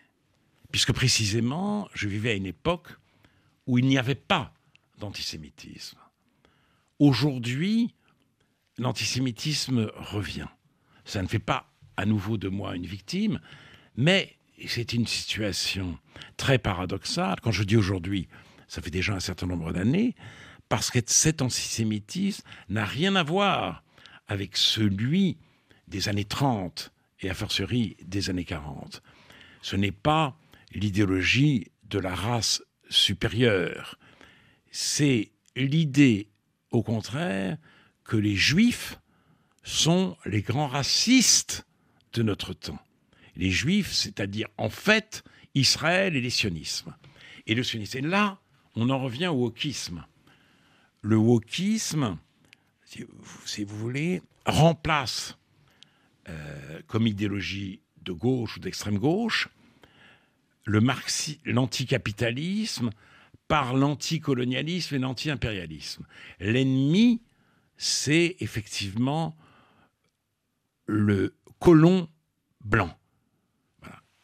puisque 0.71 0.93
précisément, 0.93 1.89
je 1.93 2.07
vivais 2.07 2.31
à 2.31 2.35
une 2.35 2.45
époque 2.45 2.89
où 3.67 3.77
il 3.77 3.85
n'y 3.85 3.97
avait 3.97 4.15
pas 4.15 4.53
d'antisémitisme. 4.97 5.97
Aujourd'hui, 6.99 7.93
l'antisémitisme 8.77 9.91
revient. 9.95 10.47
Ça 11.05 11.21
ne 11.21 11.27
fait 11.27 11.39
pas 11.39 11.71
à 11.97 12.05
nouveau 12.05 12.37
de 12.37 12.47
moi 12.47 12.75
une 12.75 12.85
victime, 12.85 13.39
mais 13.95 14.35
c'est 14.67 14.93
une 14.93 15.07
situation 15.07 15.97
très 16.37 16.59
paradoxale. 16.59 17.39
Quand 17.41 17.51
je 17.51 17.63
dis 17.63 17.77
aujourd'hui, 17.77 18.27
ça 18.67 18.81
fait 18.81 18.91
déjà 18.91 19.13
un 19.13 19.19
certain 19.19 19.47
nombre 19.47 19.73
d'années, 19.73 20.15
parce 20.69 20.91
que 20.91 20.99
cet 21.05 21.41
antisémitisme 21.41 22.47
n'a 22.69 22.85
rien 22.85 23.15
à 23.15 23.23
voir 23.23 23.83
avec 24.27 24.55
celui 24.55 25.37
des 25.91 26.09
années 26.09 26.25
30 26.25 26.91
et 27.19 27.29
a 27.29 27.35
fortiori 27.35 27.97
des 28.03 28.31
années 28.31 28.45
40. 28.45 29.03
Ce 29.61 29.75
n'est 29.75 29.91
pas 29.91 30.35
l'idéologie 30.73 31.67
de 31.83 31.99
la 31.99 32.15
race 32.15 32.63
supérieure. 32.89 33.99
C'est 34.71 35.31
l'idée, 35.55 36.29
au 36.71 36.81
contraire, 36.81 37.57
que 38.03 38.17
les 38.17 38.35
juifs 38.35 38.97
sont 39.63 40.17
les 40.25 40.41
grands 40.41 40.67
racistes 40.67 41.67
de 42.13 42.23
notre 42.23 42.53
temps. 42.53 42.79
Les 43.35 43.51
juifs, 43.51 43.91
c'est-à-dire 43.91 44.47
en 44.57 44.69
fait 44.69 45.23
Israël 45.53 46.15
et 46.15 46.21
les 46.21 46.29
sionismes. 46.29 46.95
Et 47.47 47.53
le 47.53 47.63
sionisme. 47.63 47.97
Et 47.99 48.01
là, 48.01 48.39
on 48.75 48.89
en 48.89 48.99
revient 48.99 49.27
au 49.27 49.35
wokisme. 49.35 50.05
Le 51.01 51.17
wokisme, 51.17 52.17
si 52.85 53.63
vous, 53.63 53.77
voulez, 53.77 54.21
remplace 54.45 55.37
euh, 56.29 56.81
comme 56.87 57.07
idéologie 57.07 57.81
de 58.01 58.11
gauche 58.11 58.57
ou 58.57 58.59
d'extrême 58.59 58.97
gauche 58.97 59.49
l'anticapitalisme 60.65 62.89
par 63.47 63.73
l'anticolonialisme 63.73 64.95
et 64.95 64.99
l'anti-impérialisme. 64.99 66.05
L'ennemi, 66.39 67.21
c'est 67.77 68.35
effectivement 68.39 69.35
le 70.85 71.35
colon 71.59 72.07
blanc. 72.63 72.97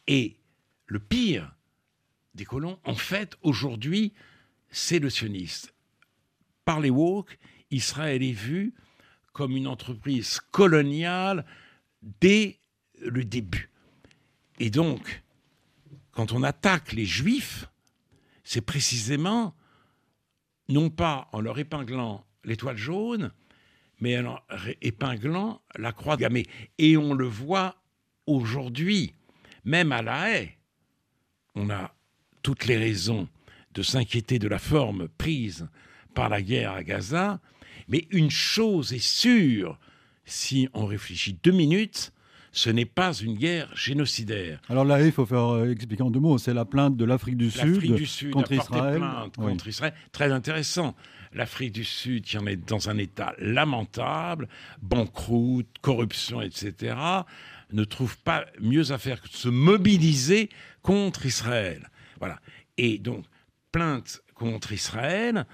Et 0.06 0.36
le 0.86 0.98
pire 0.98 1.54
des 2.34 2.44
colons, 2.44 2.78
en 2.84 2.94
fait, 2.94 3.36
aujourd'hui, 3.42 4.12
c'est 4.70 4.98
le 4.98 5.10
sioniste. 5.10 5.74
Par 6.64 6.80
les 6.80 6.90
woke, 6.90 7.38
Israël 7.70 8.22
est 8.22 8.32
vu 8.32 8.74
comme 9.32 9.56
une 9.56 9.66
entreprise 9.66 10.40
coloniale 10.50 11.44
dès 12.02 12.58
le 13.00 13.24
début. 13.24 13.70
Et 14.58 14.70
donc, 14.70 15.22
quand 16.12 16.32
on 16.32 16.42
attaque 16.42 16.92
les 16.92 17.04
juifs, 17.04 17.68
c'est 18.44 18.60
précisément 18.60 19.54
non 20.68 20.90
pas 20.90 21.28
en 21.32 21.40
leur 21.40 21.58
épinglant 21.58 22.24
l'étoile 22.44 22.76
jaune, 22.76 23.32
mais 24.00 24.18
en 24.18 24.38
épinglant 24.80 25.62
la 25.76 25.92
croix 25.92 26.16
gammée. 26.16 26.46
Et 26.78 26.96
on 26.96 27.14
le 27.14 27.26
voit 27.26 27.76
aujourd'hui, 28.26 29.14
même 29.64 29.92
à 29.92 30.02
la 30.02 30.30
haie, 30.30 30.58
on 31.54 31.70
a 31.70 31.94
toutes 32.42 32.66
les 32.66 32.76
raisons 32.76 33.28
de 33.74 33.82
s'inquiéter 33.82 34.38
de 34.38 34.48
la 34.48 34.58
forme 34.58 35.08
prise 35.08 35.68
par 36.14 36.28
la 36.28 36.42
guerre 36.42 36.72
à 36.72 36.82
Gaza, 36.82 37.40
mais 37.88 38.06
une 38.10 38.30
chose 38.30 38.92
est 38.92 39.04
sûre, 39.04 39.78
si 40.28 40.68
on 40.74 40.86
réfléchit 40.86 41.38
deux 41.42 41.52
minutes, 41.52 42.12
ce 42.52 42.70
n'est 42.70 42.84
pas 42.86 43.12
une 43.12 43.36
guerre 43.36 43.68
génocidaire. 43.76 44.60
Alors 44.68 44.84
là, 44.84 45.02
il 45.02 45.12
faut 45.12 45.26
faire 45.26 45.52
euh, 45.54 45.70
expliquer 45.70 46.02
en 46.02 46.10
deux 46.10 46.20
mots. 46.20 46.38
C'est 46.38 46.54
la 46.54 46.64
plainte 46.64 46.96
de 46.96 47.04
l'Afrique 47.04 47.36
du 47.36 47.50
Sud 47.50 47.94
du 47.94 48.06
Sud 48.06 48.32
contre 48.32 48.52
a 48.52 48.56
porté 48.56 48.76
Israël. 48.76 48.96
plainte 48.98 49.34
Oui. 49.38 49.44
contre 49.44 49.68
Israël. 49.68 49.94
Très 50.12 50.32
intéressant. 50.32 50.94
L'Afrique 51.34 51.72
du 51.72 51.84
Sud, 51.84 52.24
qui 52.24 52.38
en 52.38 52.46
est 52.46 52.56
dans 52.56 52.88
un 52.88 52.96
état 52.96 53.34
lamentable, 53.38 54.48
banqueroute, 54.80 55.68
corruption, 55.82 56.40
etc., 56.40 56.96
ne 57.70 57.84
trouve 57.84 58.16
pas 58.18 58.46
mieux 58.60 58.92
à 58.92 58.98
faire 58.98 59.20
que 59.20 59.28
de 59.28 59.34
se 59.34 59.48
mobiliser 59.48 60.48
contre 60.82 61.26
Israël. 61.26 61.90
Voilà. 62.18 62.40
Et 62.78 62.98
donc, 62.98 63.24
plainte 63.72 64.22
contre 64.34 64.72
Israël 64.72 65.44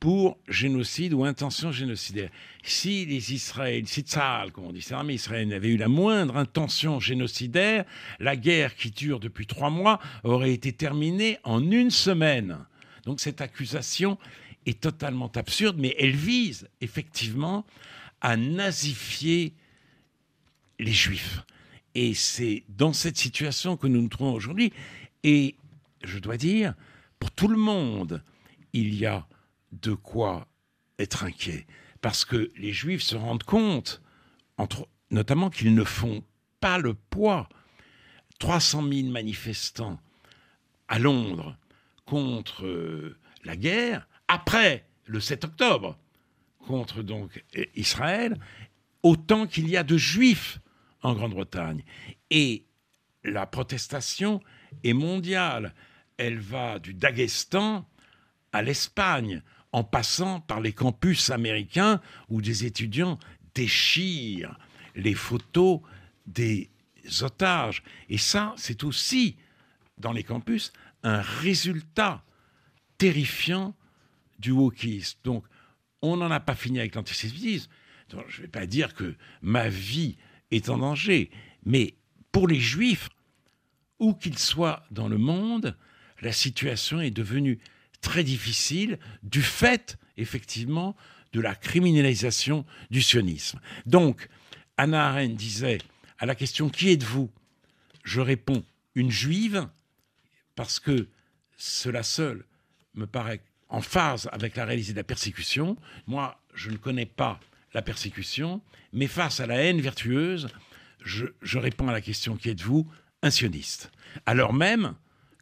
pour 0.00 0.38
génocide 0.48 1.12
ou 1.12 1.24
intention 1.24 1.70
génocidaire. 1.70 2.30
Si 2.64 3.04
les 3.04 3.34
Israéliens, 3.34 3.86
si 3.86 4.00
Tzahal, 4.00 4.50
comme 4.50 4.64
on 4.64 4.72
dit, 4.72 4.80
c'est 4.80 4.94
l'armée 4.94 5.14
israélienne, 5.14 5.52
avait 5.52 5.68
eu 5.68 5.76
la 5.76 5.88
moindre 5.88 6.38
intention 6.38 6.98
génocidaire, 6.98 7.84
la 8.18 8.34
guerre 8.34 8.74
qui 8.74 8.90
dure 8.90 9.20
depuis 9.20 9.46
trois 9.46 9.68
mois 9.68 10.00
aurait 10.24 10.54
été 10.54 10.72
terminée 10.72 11.38
en 11.44 11.70
une 11.70 11.90
semaine. 11.90 12.58
Donc 13.04 13.20
cette 13.20 13.42
accusation 13.42 14.16
est 14.64 14.80
totalement 14.80 15.30
absurde, 15.36 15.76
mais 15.78 15.94
elle 15.98 16.16
vise 16.16 16.68
effectivement 16.80 17.66
à 18.22 18.38
nazifier 18.38 19.52
les 20.78 20.92
Juifs. 20.92 21.44
Et 21.94 22.14
c'est 22.14 22.64
dans 22.68 22.94
cette 22.94 23.18
situation 23.18 23.76
que 23.76 23.86
nous 23.86 24.00
nous 24.00 24.08
trouvons 24.08 24.32
aujourd'hui. 24.32 24.72
Et 25.24 25.56
je 26.04 26.18
dois 26.18 26.38
dire, 26.38 26.74
pour 27.18 27.30
tout 27.30 27.48
le 27.48 27.58
monde, 27.58 28.22
il 28.72 28.94
y 28.94 29.04
a 29.04 29.26
de 29.72 29.94
quoi 29.94 30.46
être 30.98 31.24
inquiet. 31.24 31.66
Parce 32.00 32.24
que 32.24 32.50
les 32.56 32.72
Juifs 32.72 33.02
se 33.02 33.16
rendent 33.16 33.42
compte, 33.42 34.02
entre, 34.56 34.88
notamment 35.10 35.50
qu'ils 35.50 35.74
ne 35.74 35.84
font 35.84 36.24
pas 36.60 36.78
le 36.78 36.94
poids. 36.94 37.48
300 38.38 38.88
000 38.90 39.08
manifestants 39.08 40.00
à 40.88 40.98
Londres 40.98 41.56
contre 42.06 42.64
euh, 42.64 43.18
la 43.44 43.56
guerre, 43.56 44.08
après 44.28 44.86
le 45.04 45.20
7 45.20 45.44
octobre, 45.44 45.98
contre 46.66 47.02
donc 47.02 47.44
Israël, 47.74 48.38
autant 49.02 49.46
qu'il 49.46 49.68
y 49.68 49.76
a 49.76 49.82
de 49.82 49.96
Juifs 49.96 50.58
en 51.02 51.14
Grande-Bretagne. 51.14 51.84
Et 52.30 52.64
la 53.24 53.46
protestation 53.46 54.40
est 54.84 54.92
mondiale. 54.92 55.74
Elle 56.16 56.38
va 56.38 56.78
du 56.78 56.94
Daghestan 56.94 57.86
à 58.52 58.62
l'Espagne, 58.62 59.42
en 59.72 59.84
passant 59.84 60.40
par 60.40 60.60
les 60.60 60.72
campus 60.72 61.30
américains 61.30 62.00
où 62.28 62.42
des 62.42 62.64
étudiants 62.64 63.18
déchirent 63.54 64.58
les 64.94 65.14
photos 65.14 65.80
des 66.26 66.70
otages. 67.22 67.82
Et 68.08 68.18
ça, 68.18 68.54
c'est 68.56 68.84
aussi, 68.84 69.36
dans 69.98 70.12
les 70.12 70.24
campus, 70.24 70.72
un 71.02 71.20
résultat 71.20 72.24
terrifiant 72.98 73.74
du 74.38 74.50
wokisme. 74.50 75.18
Donc, 75.24 75.44
on 76.02 76.16
n'en 76.16 76.30
a 76.30 76.40
pas 76.40 76.54
fini 76.54 76.78
avec 76.78 76.94
l'antisémitisme. 76.94 77.70
Je 78.10 78.16
ne 78.16 78.42
vais 78.42 78.48
pas 78.48 78.66
dire 78.66 78.94
que 78.94 79.14
ma 79.42 79.68
vie 79.68 80.16
est 80.50 80.68
en 80.68 80.78
danger, 80.78 81.30
mais 81.64 81.94
pour 82.32 82.48
les 82.48 82.58
juifs, 82.58 83.08
où 83.98 84.14
qu'ils 84.14 84.38
soient 84.38 84.82
dans 84.90 85.08
le 85.08 85.18
monde, 85.18 85.76
la 86.22 86.32
situation 86.32 87.00
est 87.00 87.10
devenue 87.10 87.58
très 88.00 88.24
difficile 88.24 88.98
du 89.22 89.42
fait, 89.42 89.98
effectivement, 90.16 90.96
de 91.32 91.40
la 91.40 91.54
criminalisation 91.54 92.64
du 92.90 93.02
sionisme. 93.02 93.60
Donc, 93.86 94.28
Anna 94.76 95.08
Arendt 95.08 95.34
disait 95.34 95.78
à 96.18 96.26
la 96.26 96.34
question 96.34 96.68
Qui 96.68 96.90
êtes-vous? 96.90 97.30
Je 98.02 98.20
réponds 98.20 98.64
Une 98.94 99.10
juive, 99.10 99.68
parce 100.56 100.80
que 100.80 101.08
cela 101.56 102.02
seul 102.02 102.44
me 102.94 103.06
paraît 103.06 103.42
en 103.68 103.80
phase 103.80 104.28
avec 104.32 104.56
la 104.56 104.64
réalité 104.64 104.92
de 104.92 104.96
la 104.96 105.04
persécution. 105.04 105.76
Moi, 106.06 106.40
je 106.54 106.70
ne 106.70 106.76
connais 106.76 107.06
pas 107.06 107.38
la 107.72 107.82
persécution, 107.82 108.60
mais 108.92 109.06
face 109.06 109.38
à 109.40 109.46
la 109.46 109.56
haine 109.56 109.80
vertueuse, 109.80 110.48
je, 111.02 111.26
je 111.42 111.58
réponds 111.58 111.88
à 111.88 111.92
la 111.92 112.00
question 112.00 112.36
Qui 112.36 112.50
êtes-vous? 112.50 112.90
Un 113.22 113.30
sioniste. 113.30 113.92
Alors 114.26 114.54
même 114.54 114.94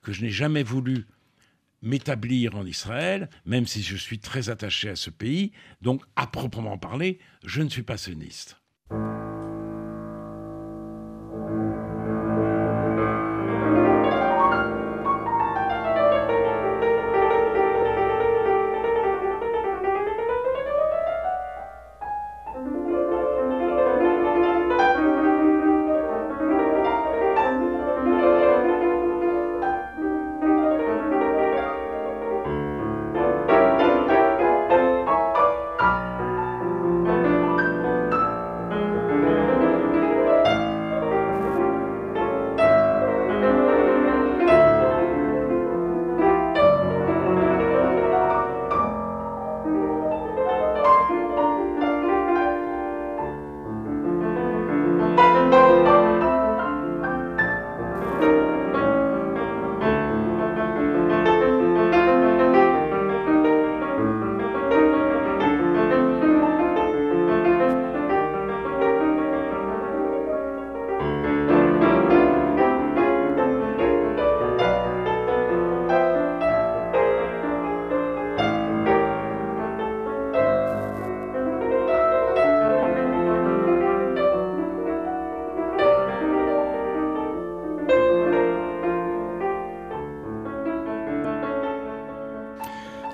que 0.03 0.13
je 0.13 0.23
n'ai 0.23 0.31
jamais 0.31 0.63
voulu 0.63 1.07
m'établir 1.83 2.57
en 2.57 2.66
Israël, 2.66 3.29
même 3.45 3.66
si 3.66 3.83
je 3.83 3.97
suis 3.97 4.18
très 4.18 4.51
attaché 4.51 4.89
à 4.89 4.97
ce 4.97 5.11
pays. 5.11 5.53
Donc, 5.83 6.03
à 6.16 6.26
proprement 6.26 6.79
parler, 6.79 7.18
je 7.45 7.62
ne 7.62 7.68
suis 7.68 7.83
pas 7.83 7.97
sioniste. 7.97 8.57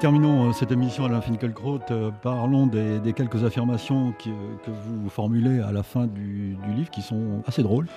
Terminons 0.05 0.51
euh, 0.51 0.53
cette 0.53 0.71
émission 0.71 1.07
Alain 1.07 1.23
Finkielkraut. 1.23 1.81
Euh, 1.91 2.11
parlons 2.11 2.67
des, 2.67 3.15
quelques 3.15 3.43
affirmations 3.43 4.13
qui- 4.19 4.35
que 4.63 4.71
vous 4.71 5.09
formulez 5.09 5.61
à 5.61 5.73
la 5.73 5.83
fin 5.83 6.07
du, 6.07 6.59
livre 6.77 6.91
qui 6.91 7.01
sont 7.01 7.43
assez 7.47 7.63
drôles. 7.63 7.89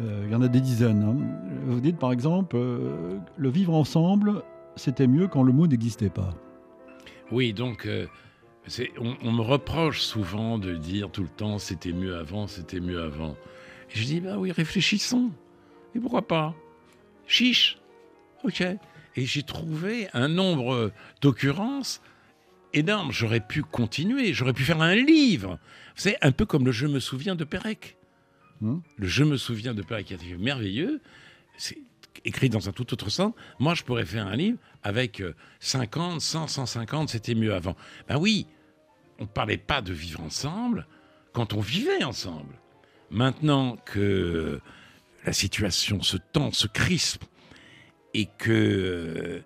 Euh, 0.00 0.24
il 0.26 0.32
y 0.32 0.34
en 0.34 0.42
a 0.42 0.48
des 0.48 0.60
dizaines. 0.60 1.04
hein. 1.04 1.16
Vous 1.66 1.78
dites 1.78 1.98
par 1.98 2.10
exemple 2.10 2.56
euh, 2.56 3.16
le 3.36 3.48
vivre 3.48 3.74
ensemble, 3.74 4.42
c'était 4.74 5.06
mieux 5.06 5.28
quand 5.28 5.44
le 5.44 5.52
mot 5.52 5.68
n'existait 5.68 6.10
pas. 6.10 6.34
Oui, 7.30 7.52
donc 7.52 7.86
euh, 7.86 8.08
on, 8.98 9.30
me 9.30 9.42
reproche 9.42 10.00
souvent 10.00 10.58
de 10.58 10.74
dire 10.74 11.12
tout 11.12 11.22
le 11.22 11.28
temps 11.28 11.58
c'était 11.60 11.92
mieux 11.92 12.16
avant, 12.16 12.48
c'était 12.48 12.80
mieux 12.80 13.00
avant. 13.00 13.36
Je 13.88 14.02
dis 14.04 14.18
bah 14.18 14.34
oui, 14.36 14.50
réfléchissons. 14.50 15.30
Et 15.94 16.00
pourquoi 16.00 16.22
pas? 16.22 16.56
Chiche. 17.28 17.78
Ok. 18.42 18.64
Et 19.16 19.26
j'ai 19.26 19.42
trouvé 19.42 20.08
un 20.14 20.28
nombre 20.28 20.90
d'occurrences 21.20 22.00
énorme. 22.72 23.12
J'aurais 23.12 23.40
pu 23.40 23.62
continuer, 23.62 24.32
j'aurais 24.32 24.52
pu 24.52 24.62
faire 24.62 24.80
un 24.80 24.94
livre. 24.94 25.58
C'est 25.94 26.16
un 26.22 26.32
peu 26.32 26.46
comme 26.46 26.64
le 26.64 26.72
Je 26.72 26.86
me 26.86 27.00
souviens 27.00 27.34
de 27.34 27.44
Pérec. 27.44 27.96
Hmm. 28.60 28.78
Le 28.96 29.06
Je 29.06 29.24
me 29.24 29.36
souviens 29.36 29.74
de 29.74 29.82
Pérec 29.82 30.06
qui 30.06 30.14
est 30.14 30.38
merveilleux. 30.38 31.00
C'est 31.56 31.78
écrit 32.24 32.48
dans 32.48 32.68
un 32.68 32.72
tout 32.72 32.92
autre 32.92 33.10
sens. 33.10 33.32
Moi, 33.58 33.74
je 33.74 33.82
pourrais 33.82 34.06
faire 34.06 34.26
un 34.26 34.36
livre 34.36 34.58
avec 34.82 35.20
euh, 35.20 35.34
50, 35.60 36.20
100, 36.20 36.46
150, 36.48 37.08
c'était 37.10 37.34
mieux 37.34 37.54
avant. 37.54 37.76
Ben 38.08 38.16
oui, 38.18 38.46
on 39.18 39.22
ne 39.22 39.28
parlait 39.28 39.58
pas 39.58 39.82
de 39.82 39.92
vivre 39.92 40.20
ensemble 40.20 40.86
quand 41.32 41.52
on 41.52 41.60
vivait 41.60 42.04
ensemble. 42.04 42.58
Maintenant 43.10 43.76
que 43.84 44.60
la 45.24 45.32
situation 45.32 46.02
se 46.02 46.16
tend, 46.16 46.52
se 46.52 46.66
crispe, 46.66 47.24
et 48.14 48.26
que 48.38 48.50
euh, 48.50 49.40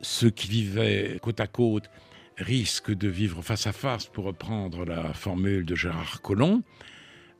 ceux 0.00 0.30
qui 0.30 0.48
vivaient 0.48 1.18
côte 1.22 1.40
à 1.40 1.46
côte 1.46 1.90
risquent 2.38 2.94
de 2.94 3.08
vivre 3.08 3.42
face 3.42 3.66
à 3.66 3.72
face, 3.72 4.06
pour 4.06 4.24
reprendre 4.24 4.84
la 4.84 5.12
formule 5.14 5.64
de 5.64 5.74
Gérard 5.74 6.22
Collomb, 6.22 6.62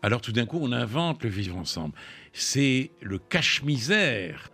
alors 0.03 0.20
tout 0.20 0.32
d'un 0.32 0.47
coup, 0.47 0.59
on 0.61 0.72
invente 0.72 1.22
le 1.22 1.30
vivre 1.30 1.57
ensemble. 1.57 1.95
C'est 2.32 2.90
le 3.01 3.18
cache-misère 3.18 4.51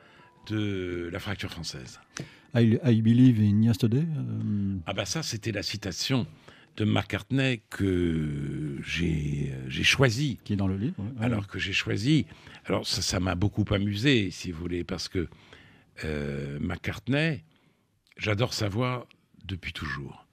de 0.49 1.09
la 1.13 1.19
fracture 1.19 1.51
française. 1.51 2.01
I, 2.55 2.79
I 2.85 3.03
believe 3.03 3.41
in 3.41 3.63
yesterday. 3.63 3.99
euh, 4.17 4.77
Ah 4.87 4.93
bah 4.95 5.05
ça, 5.07 5.23
c'était 5.23 5.53
la 5.53 5.63
citation 5.63 6.27
de 6.77 6.85
McCartney 6.85 7.61
que 7.71 8.77
j'ai 8.83 9.53
j'ai 9.69 9.85
choisie. 9.85 10.39
qui 10.45 10.53
est 10.53 10.57
dans 10.57 10.69
le 10.69 10.77
livre. 10.77 10.95
ouais. 10.99 11.25
Alors 11.25 11.47
que 11.47 11.59
j'ai 11.59 11.73
choisi. 11.73 12.27
Alors 12.67 12.87
ça, 12.87 13.03
ça 13.03 13.19
m'a 13.21 13.35
beaucoup 13.35 13.65
amusé, 13.71 14.31
si 14.31 14.51
vous 14.53 14.61
voulez, 14.61 14.85
parce 14.85 15.09
que 15.09 15.29
euh, 16.05 16.59
McCartney, 16.61 17.43
j'adore 18.17 18.55
sa 18.55 18.69
voix 18.69 19.07
depuis 19.45 19.73
toujours. 19.73 20.27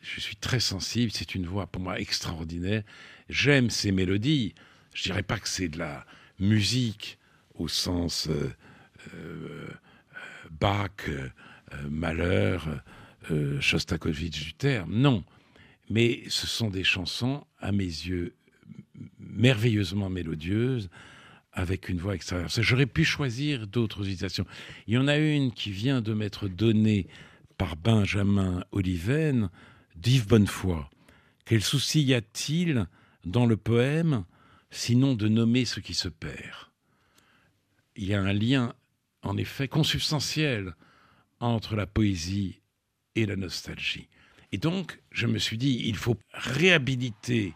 Je 0.00 0.20
suis 0.20 0.36
très 0.36 0.60
sensible, 0.60 1.12
c'est 1.12 1.34
une 1.34 1.46
voix 1.46 1.66
pour 1.66 1.82
moi 1.82 2.00
extraordinaire. 2.00 2.82
J'aime 3.28 3.70
ses 3.70 3.92
mélodies. 3.92 4.54
Je 4.94 5.02
dirais 5.02 5.22
pas 5.22 5.38
que 5.38 5.48
c'est 5.48 5.68
de 5.68 5.78
la 5.78 6.06
musique 6.38 7.18
au 7.54 7.68
sens 7.68 8.28
euh, 8.28 8.50
euh, 9.14 9.68
Bach, 10.50 11.08
euh, 13.30 13.60
Shostakovich 13.60 14.44
du 14.44 14.54
terme. 14.54 14.94
Non. 14.94 15.24
Mais 15.90 16.22
ce 16.28 16.46
sont 16.46 16.70
des 16.70 16.84
chansons, 16.84 17.44
à 17.58 17.72
mes 17.72 17.84
yeux, 17.84 18.34
merveilleusement 19.18 20.10
mélodieuses, 20.10 20.90
avec 21.58 21.88
une 21.88 21.98
voix 21.98 22.14
extérieure. 22.14 22.48
J'aurais 22.60 22.86
pu 22.86 23.04
choisir 23.04 23.66
d'autres 23.66 24.04
citations. 24.04 24.46
Il 24.86 24.94
y 24.94 24.96
en 24.98 25.08
a 25.08 25.16
une 25.16 25.52
qui 25.52 25.72
vient 25.72 26.00
de 26.00 26.14
m'être 26.14 26.46
donnée 26.46 27.08
par 27.58 27.74
Benjamin 27.74 28.62
Oliven 28.70 29.50
d'Yves 29.96 30.28
Bonnefoy. 30.28 30.84
Quel 31.44 31.60
souci 31.60 32.00
y 32.04 32.14
a-t-il 32.14 32.86
dans 33.24 33.44
le 33.44 33.56
poème, 33.56 34.24
sinon 34.70 35.14
de 35.14 35.26
nommer 35.26 35.64
ce 35.64 35.80
qui 35.80 35.94
se 35.94 36.08
perd? 36.08 36.68
Il 37.96 38.04
y 38.04 38.14
a 38.14 38.22
un 38.22 38.32
lien, 38.32 38.74
en 39.22 39.36
effet, 39.36 39.66
consubstantiel 39.66 40.76
entre 41.40 41.74
la 41.74 41.86
poésie 41.86 42.60
et 43.16 43.26
la 43.26 43.34
nostalgie. 43.34 44.08
Et 44.52 44.58
donc, 44.58 45.00
je 45.10 45.26
me 45.26 45.38
suis 45.38 45.58
dit, 45.58 45.82
il 45.86 45.96
faut 45.96 46.16
réhabiliter 46.32 47.54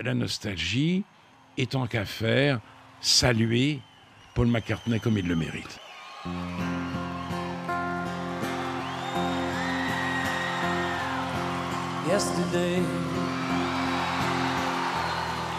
la 0.00 0.14
nostalgie, 0.14 1.04
et 1.58 1.68
tant 1.68 1.86
qu'à 1.86 2.04
faire, 2.04 2.60
saluer 3.00 3.80
Paul 4.34 4.48
McCartney 4.48 5.00
comme 5.00 5.18
il 5.18 5.26
le 5.26 5.36
mérite. 5.36 5.78
yesterday. 12.16 12.82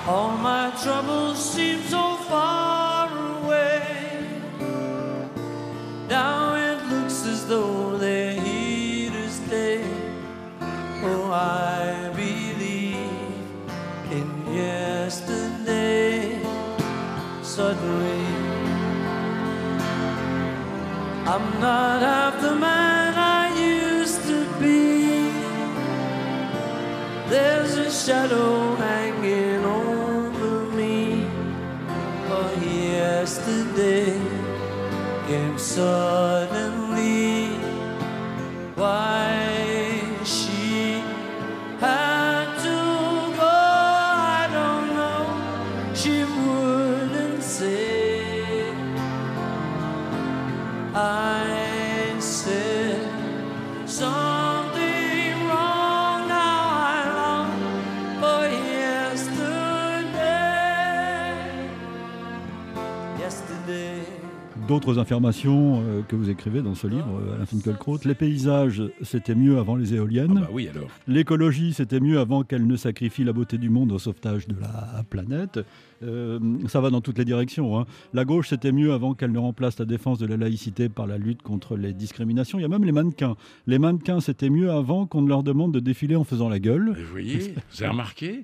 All 0.07 0.37
my 0.37 0.71
troubles 0.81 1.37
seem 1.37 1.81
so 1.83 2.15
far 2.29 2.86
Suddenly, 17.57 18.23
I'm 21.25 21.59
not 21.59 22.03
half 22.03 22.39
the 22.39 22.53
man 22.53 23.15
I 23.15 23.45
used 23.59 24.21
to 24.27 24.45
be. 24.59 25.31
There's 27.27 27.73
a 27.77 27.89
shadow 27.89 28.75
hanging 28.75 29.65
over 29.65 30.69
me. 30.75 31.25
But 32.29 32.61
yesterday 32.61 34.21
came 35.25 35.57
suddenly. 35.57 36.76
Something 53.97 54.26
D'autres 64.67 64.99
affirmations 64.99 65.81
euh, 65.81 66.01
que 66.01 66.17
vous 66.17 66.29
écrivez 66.29 66.61
dans 66.61 66.75
ce 66.75 66.87
livre, 66.87 67.21
euh, 67.25 67.35
Alain 67.35 67.45
Finkielkraut. 67.45 67.99
Les 68.03 68.15
paysages, 68.15 68.83
c'était 69.01 69.33
mieux 69.33 69.59
avant 69.59 69.77
les 69.77 69.93
Ah 69.93 69.97
éoliennes. 69.97 70.33
bah 70.41 70.49
oui 70.51 70.67
alors. 70.67 70.89
L'écologie, 71.07 71.71
c'était 71.73 72.01
mieux 72.01 72.19
avant 72.19 72.43
qu'elle 72.43 72.67
ne 72.67 72.75
sacrifie 72.75 73.23
la 73.23 73.31
beauté 73.31 73.57
du 73.57 73.69
monde 73.69 73.93
au 73.93 73.99
sauvetage 73.99 74.45
de 74.45 74.55
la 74.59 75.03
planète. 75.09 75.61
Euh, 76.03 76.39
ça 76.67 76.81
va 76.81 76.89
dans 76.89 76.99
toutes 76.99 77.17
les 77.17 77.23
directions. 77.23 77.79
hein. 77.79 77.85
La 78.13 78.25
gauche, 78.25 78.49
c'était 78.49 78.73
mieux 78.73 78.91
avant 78.91 79.13
qu'elle 79.13 79.31
ne 79.31 79.39
remplace 79.39 79.79
la 79.79 79.85
défense 79.85 80.19
de 80.19 80.25
la 80.25 80.35
laïcité 80.35 80.89
par 80.89 81.07
la 81.07 81.17
lutte 81.17 81.43
contre 81.43 81.77
les 81.77 81.93
discriminations. 81.93 82.59
Il 82.59 82.63
y 82.63 82.65
a 82.65 82.69
même 82.69 82.83
les 82.83 82.91
mannequins. 82.91 83.37
Les 83.67 83.79
mannequins, 83.79 84.19
c'était 84.19 84.49
mieux 84.49 84.69
avant 84.69 85.05
qu'on 85.05 85.21
ne 85.21 85.29
leur 85.29 85.43
demande 85.43 85.73
de 85.73 85.79
défiler 85.79 86.17
en 86.17 86.25
faisant 86.25 86.49
la 86.49 86.59
gueule. 86.59 86.89
Vous 86.93 87.11
voyez, 87.11 87.53
vous 87.71 87.83
avez 87.83 87.91
remarqué? 87.91 88.43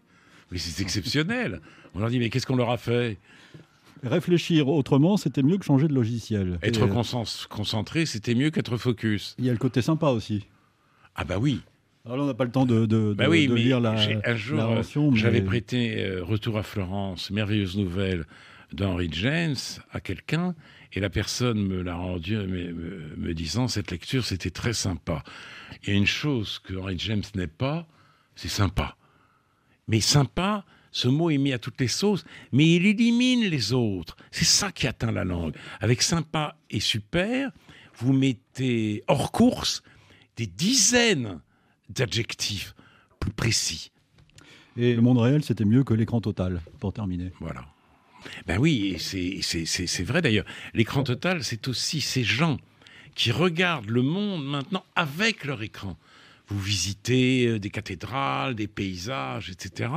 Mais 0.52 0.58
c'est 0.58 0.82
exceptionnel. 0.82 1.60
On 1.96 2.00
leur 2.00 2.10
dit, 2.10 2.20
mais 2.20 2.30
qu'est-ce 2.30 2.46
qu'on 2.48 2.56
leur 2.56 2.70
a 2.72 2.78
fait? 2.78 3.18
Réfléchir 4.04 4.68
autrement, 4.68 5.18
c'était 5.18 5.44
mieux 5.44 5.58
que 5.58 5.66
changer 5.66 5.88
de 5.88 5.94
logiciel. 5.94 6.60
Être 6.62 6.82
Et, 6.82 6.84
euh, 6.84 6.88
concen- 6.94 7.48
concentré, 7.48 8.06
c'était 8.06 8.36
mieux 8.36 8.50
qu'être 8.52 8.78
focus. 8.78 9.36
Il 9.40 9.46
y 9.46 9.50
a 9.50 9.54
le 9.54 9.58
côté 9.58 9.82
sympa 9.82 10.08
aussi. 10.10 10.46
Ah 11.16 11.24
bah 11.24 11.38
oui. 11.40 11.62
Alors 12.06 12.18
là, 12.18 12.24
on 12.24 12.28
n'a 12.28 12.34
pas 12.34 12.44
le 12.44 12.52
temps 12.52 12.66
de, 12.66 12.86
de- 12.86 13.14
Bah 13.18 13.26
de- 13.26 13.30
oui, 13.30 13.48
de 13.48 13.54
mais 13.54 13.62
lire 13.62 13.80
la, 13.80 13.92
un 14.26 14.36
jour, 14.36 14.60
euh, 14.60 14.82
mais- 14.98 15.18
J'avais 15.18 15.42
prêté 15.42 16.04
euh, 16.04 16.22
Retour 16.24 16.58
à 16.58 16.64
Florence, 16.64 17.32
merveilleuse 17.32 17.78
nouvelle 17.78 18.26
d'Henry 18.74 19.08
James 19.14 19.56
à 19.92 20.02
quelqu'un, 20.02 20.54
et 20.92 21.00
la 21.00 21.10
personne 21.10 21.66
me 21.66 21.82
l'a 21.82 21.96
rendu 21.96 22.36
me, 22.36 22.46
me- 22.74 23.16
me 23.16 23.34
disant 23.34 23.68
cette 23.70 23.90
lecture 23.92 24.26
c'était 24.26 24.50
très 24.50 24.74
sympa. 24.74 25.24
Il 25.84 25.90
y 25.90 25.94
a 25.94 25.96
une 25.98 26.06
chose 26.08 26.60
que 26.60 26.74
Henry 26.76 26.96
James 27.00 27.24
n'est 27.36 27.48
pas, 27.48 27.88
c'est 28.36 28.50
sympa. 28.50 28.98
Mais 29.88 30.02
sympa, 30.02 30.66
ce 30.94 31.08
mot 31.08 31.30
est 31.32 31.40
mis 31.40 31.52
à 31.52 31.60
toutes 31.60 31.82
les 31.82 31.88
sauces, 31.90 32.24
mais 32.52 32.76
il 32.76 32.86
élimine 32.86 33.46
les 33.46 33.74
autres. 33.74 34.16
C'est 34.32 34.46
ça 34.46 34.72
qui 34.72 34.88
atteint 34.88 35.12
la 35.12 35.26
langue. 35.26 35.56
Avec 35.82 36.04
sympa 36.04 36.56
et 36.70 36.80
super, 36.80 37.52
vous 37.98 38.14
mettez 38.14 39.04
hors 39.08 39.32
course 39.32 39.82
des 40.38 40.46
dizaines 40.46 41.42
d'adjectifs 41.90 42.76
plus 43.20 43.32
précis. 43.32 43.92
Et 44.78 44.96
le 44.96 45.02
monde 45.02 45.18
réel, 45.18 45.44
c'était 45.44 45.66
mieux 45.66 45.84
que 45.84 45.96
l'écran 45.96 46.22
total, 46.22 46.62
pour 46.80 46.94
terminer. 46.94 47.32
Voilà. 47.40 47.66
Ben 48.46 48.60
oui, 48.60 48.96
c'est 49.00 50.04
vrai 50.04 50.22
d'ailleurs. 50.22 50.46
L'écran 50.76 51.04
total, 51.04 51.44
c'est 51.44 51.68
aussi 51.68 52.02
ces 52.02 52.24
gens 52.24 52.58
qui 53.16 53.32
regardent 53.32 53.90
le 53.90 54.04
monde 54.04 54.46
maintenant 54.46 54.86
avec 54.96 55.44
leur 55.44 55.64
écran. 55.64 55.98
Vous 56.48 56.60
visitez 56.60 57.48
euh, 57.48 57.60
des 57.60 57.70
cathédrales, 57.70 58.54
des 58.56 58.68
paysages, 58.68 59.50
etc. 59.50 59.90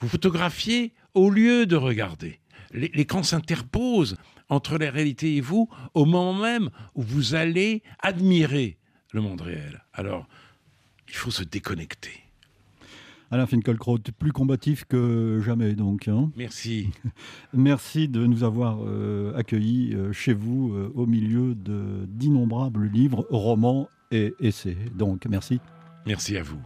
Vous 0.00 0.08
photographiez 0.08 0.92
au 1.14 1.30
lieu 1.30 1.66
de 1.66 1.76
regarder. 1.76 2.40
L'écran 2.72 3.22
s'interpose 3.22 4.16
entre 4.48 4.78
la 4.78 4.90
réalité 4.90 5.36
et 5.36 5.40
vous 5.40 5.68
au 5.94 6.04
moment 6.04 6.34
même 6.34 6.70
où 6.94 7.02
vous 7.02 7.34
allez 7.34 7.82
admirer 8.00 8.76
le 9.12 9.20
monde 9.20 9.40
réel. 9.40 9.84
Alors, 9.92 10.26
il 11.08 11.14
faut 11.14 11.30
se 11.30 11.44
déconnecter. 11.44 12.24
Alain 13.30 13.46
Finkielkraut, 13.46 13.98
plus 14.18 14.32
combatif 14.32 14.84
que 14.84 15.40
jamais 15.44 15.74
donc. 15.74 16.08
Hein. 16.08 16.30
Merci. 16.36 16.90
Merci 17.52 18.08
de 18.08 18.26
nous 18.26 18.44
avoir 18.44 18.78
euh, 18.86 19.34
accueillis 19.36 19.94
euh, 19.94 20.12
chez 20.12 20.34
vous 20.34 20.72
euh, 20.72 20.92
au 20.94 21.06
milieu 21.06 21.54
d'innombrables 21.54 22.86
livres, 22.86 23.26
romans 23.30 23.88
et 24.12 24.34
essais. 24.38 24.76
Donc 24.94 25.26
merci. 25.26 25.60
Merci 26.06 26.36
à 26.36 26.42
vous. 26.42 26.60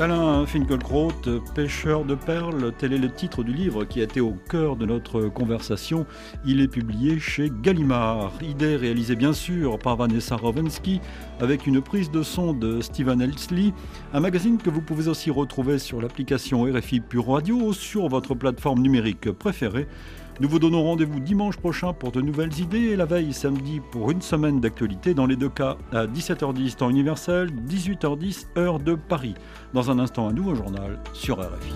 Alain 0.00 0.46
Finkielkraut, 0.46 1.10
pêcheur 1.56 2.04
de 2.04 2.14
perles, 2.14 2.72
tel 2.78 2.92
est 2.92 2.98
le 2.98 3.10
titre 3.10 3.42
du 3.42 3.52
livre 3.52 3.84
qui 3.84 4.00
a 4.00 4.04
été 4.04 4.20
au 4.20 4.36
cœur 4.48 4.76
de 4.76 4.86
notre 4.86 5.22
conversation. 5.22 6.06
Il 6.44 6.60
est 6.60 6.68
publié 6.68 7.18
chez 7.18 7.50
Gallimard. 7.62 8.32
Idée 8.40 8.76
réalisée 8.76 9.16
bien 9.16 9.32
sûr 9.32 9.76
par 9.76 9.96
Vanessa 9.96 10.36
Rovensky 10.36 11.00
avec 11.40 11.66
une 11.66 11.80
prise 11.80 12.12
de 12.12 12.22
son 12.22 12.52
de 12.52 12.80
Steven 12.80 13.20
Elsley. 13.20 13.72
Un 14.12 14.20
magazine 14.20 14.58
que 14.58 14.70
vous 14.70 14.82
pouvez 14.82 15.08
aussi 15.08 15.32
retrouver 15.32 15.80
sur 15.80 16.00
l'application 16.00 16.62
RFI 16.62 17.00
Pure 17.00 17.26
Radio 17.26 17.56
ou 17.56 17.72
sur 17.72 18.08
votre 18.08 18.36
plateforme 18.36 18.80
numérique 18.80 19.32
préférée. 19.32 19.88
Nous 20.40 20.48
vous 20.48 20.60
donnons 20.60 20.84
rendez-vous 20.84 21.18
dimanche 21.18 21.56
prochain 21.56 21.92
pour 21.92 22.12
de 22.12 22.20
nouvelles 22.20 22.56
idées 22.60 22.90
et 22.90 22.96
la 22.96 23.06
veille 23.06 23.32
samedi 23.32 23.80
pour 23.90 24.12
une 24.12 24.22
semaine 24.22 24.60
d'actualité 24.60 25.12
dans 25.12 25.26
les 25.26 25.34
deux 25.34 25.48
cas 25.48 25.76
à 25.90 26.06
17h10 26.06 26.76
temps 26.76 26.90
universel, 26.90 27.50
18h10 27.68 28.46
heure 28.56 28.78
de 28.78 28.94
Paris. 28.94 29.34
Dans 29.74 29.90
un 29.90 29.98
instant, 29.98 30.28
un 30.28 30.32
nouveau 30.32 30.54
journal 30.54 31.00
sur 31.12 31.40
RFI. 31.40 31.74